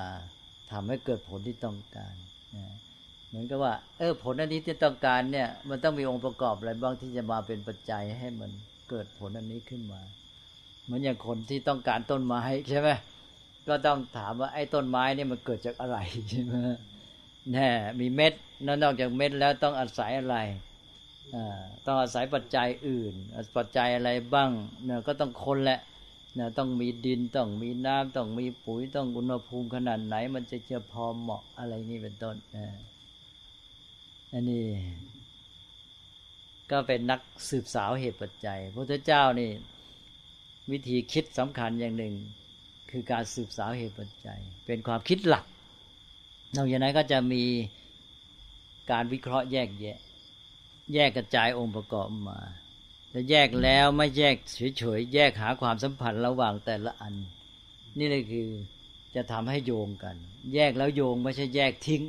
[0.72, 2.16] ทำให้เกิดผลที่ต้องการ
[2.56, 2.66] นะ
[3.28, 8.52] เหมือนกับว่า เออผลอันนี้ที่ต้องการเนี่ย มันต้องมีองค์ประกอบอะไรบ้างที่จะมาเป็นปัจจัยให้มัน
[8.90, 10.02] เกิดผลอันนี้ขึ้นมา
[10.84, 12.90] เหมือนอย่างคนที่ต้องการต้นไม้ใช่ไหม
[13.68, 15.98] ก็ต้องถามว่าไอ้ต้นไม้นี่มันเกิดจากอะไร
[16.30, 16.54] ใช่ไหม
[17.52, 18.34] แน่มีเม็ด
[18.84, 20.38] นอกจากเม็ดแล้วต้องอาศัยอะไร
[21.86, 23.14] ต้องอาศัยปัจจัยอื่น
[23.58, 24.50] ปัจจัยอะไรบ้าง
[24.84, 25.80] เนี่ยก็ต้องคนแหละ
[26.38, 32.68] นะต้องมีดินต้องมีน้ำต้องมีปุ๋ยต้องอุณหภูมิขนาดไหน มันจะจะพอเหมาะอะไรนี้เป็นต้นนะ
[34.34, 34.66] อันนี้
[36.72, 39.50] ก็เป็นนักสืบสาวเหตุปัจจัยพระพุทธเจ้านี่
[40.72, 42.14] วิธีคิดสำคัญอย่างหนึ่ง
[42.92, 45.46] คือการสืบสาวเหตุปัจจัย เป็นความคิดหลัก
[46.56, 47.44] นอกจากนั้นก็จะมี
[48.92, 49.98] การวิเคราะห์แยกแยะ
[50.94, 52.40] แยกกระจายองค์ประกอบมา
[53.12, 54.36] แต่แยกแล้วไม่แยก
[54.78, 57.14] เฉยๆแยกหาความสัมพันธ์ระหว่างแต่ละอัน
[57.98, 58.50] นี่เลยคือ
[59.16, 60.16] จะทำให้โยงกัน
[60.54, 62.04] แยกแล้วโยงไม่ใช่แยกทิ้ง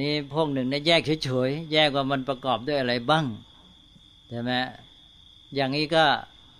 [0.00, 3.26] นี่พวกหนึ่งเนี่ยแยกเฉยๆแยกว่ามันประกอบด้วยอะไรบ้าง
[4.28, 4.52] ใช่ไหม
[5.54, 6.04] อย่างนี้ก็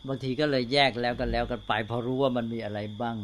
[0.09, 3.17] บางทีก็เลยแยกแล้วกันแล้วกันไปพอรู้ว่ามันมีอะไรบ้าง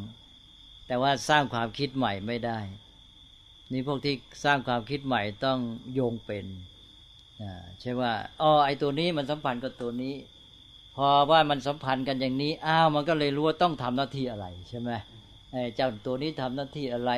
[0.86, 2.58] แต่ว่าสร้างความคิดใหม่ไม่ได้
[3.72, 4.14] นี่พวกที่
[4.44, 5.58] สร้างความคิดใหม่ต้อง
[5.94, 6.46] โยงเป็น
[7.80, 10.14] ใช่ว่าอ๋อไอตัวนี้มันสัมพันธ์กับตัวนี้
[10.96, 14.90] พอว่ามันสัมพันธ์กันอย่างนี้อ้าวมันก็เลยรู้ว่าต้องทำหน้าที่อะไรใช่ไหม
[15.52, 17.12] ไอ้เจ้าตัวนี้ทำหน้าที่อะไร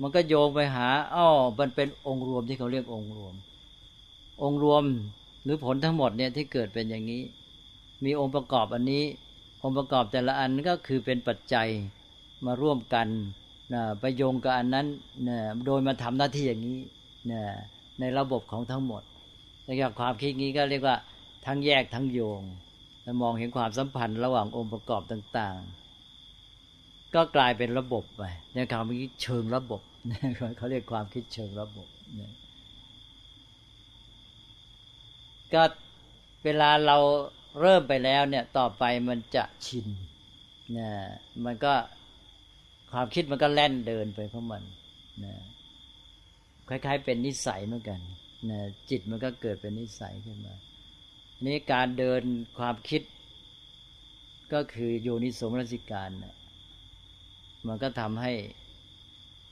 [0.00, 1.26] มันก็โยงไปหาอ๋อ
[1.58, 3.34] มันเป็นองค์รวมที่เขาเรียกองค์รวม
[4.42, 4.84] องค์รวม
[5.44, 7.22] หรือผลทั้งหมดเนี่ยที่เกิดเป็นอย่างนี้
[8.04, 9.04] มีองค์ประกอบอันนี้
[9.62, 11.68] องค์ประกอบแต่ละอันก็คือเป็นปัจจัย
[12.46, 13.08] มาร่วมกัน
[13.74, 14.86] นะไปโยงกับอันนั้น
[15.28, 16.80] นะโดยมาทำหน้าที่อย่างนี้
[17.30, 17.40] นะ
[18.00, 19.02] ในระบบของทั้งหมด
[19.66, 20.96] แล้ความคิดนี้ก็เรียกว่า
[21.46, 22.42] ทั้งแยกทั้งโยง
[23.22, 25.58] มองเห็นความสัมพันธ์ระหว่างองค์ประกอบต่าง
[26.36, 28.22] ๆ ก็กลายเป็นระบบไป
[28.54, 29.80] ในความคิดเชิงระบบ
[30.56, 31.88] เขาเรียกความคิดเชิงระบบ
[35.54, 35.62] ก็
[36.44, 36.96] เวลาเรา
[37.60, 39.86] เริ่มไปแล้วเนี่ยต่อไปมันจะชิน
[40.78, 40.90] นะ
[41.44, 41.74] มันก็
[42.92, 44.62] ความคิดมันก็แล่นเดินไปเพราะมัน
[45.24, 45.34] นะ
[46.68, 48.00] คล้ายๆเป็นนิสัยเหมือนกัน
[48.50, 48.60] นะ
[48.90, 50.54] จิตมันก็เกิดเป็นนิสัยขึ้นมา
[51.46, 52.22] นี้การเดิน
[52.58, 53.02] ความคิด
[54.52, 56.34] ก็คือโยนิสมรสิการนะ
[57.66, 58.32] มันก็ทำให้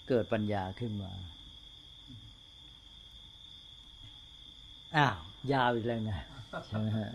[0.09, 1.13] เกิดปัญญาขึ้นมา
[4.97, 5.17] อ้าว
[5.53, 6.19] ยาวอีกแล้วนะ
[6.67, 7.09] ใช่ไหมฮะ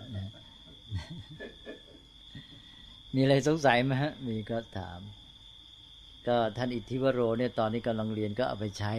[3.15, 4.99] มีอะไรสงสัยไหมฮะ มีก็ถาม
[6.28, 8.93] ก็ท่านอิทธิวโรเนี่ยตอนนี้กำลังเรียนก็เอาไปใช้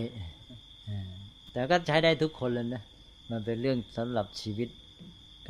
[1.53, 2.83] แต่ก็ใช้ได้ทุกคนเลยนะ
[3.31, 4.69] มันเป็นเรื่องสำหรับชีวิต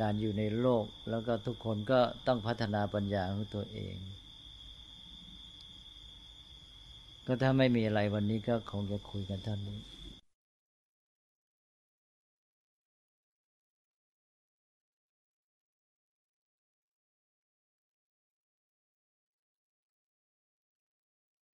[0.01, 3.95] การอยู่ในโลก แล้วก็ทุกคนก็ต้องพัฒนาปัญญาของตัวเอง
[7.27, 9.79] ก็ถ้าไม่มีอะไรวันนี้ก็คงจะคุยกันเท่านี้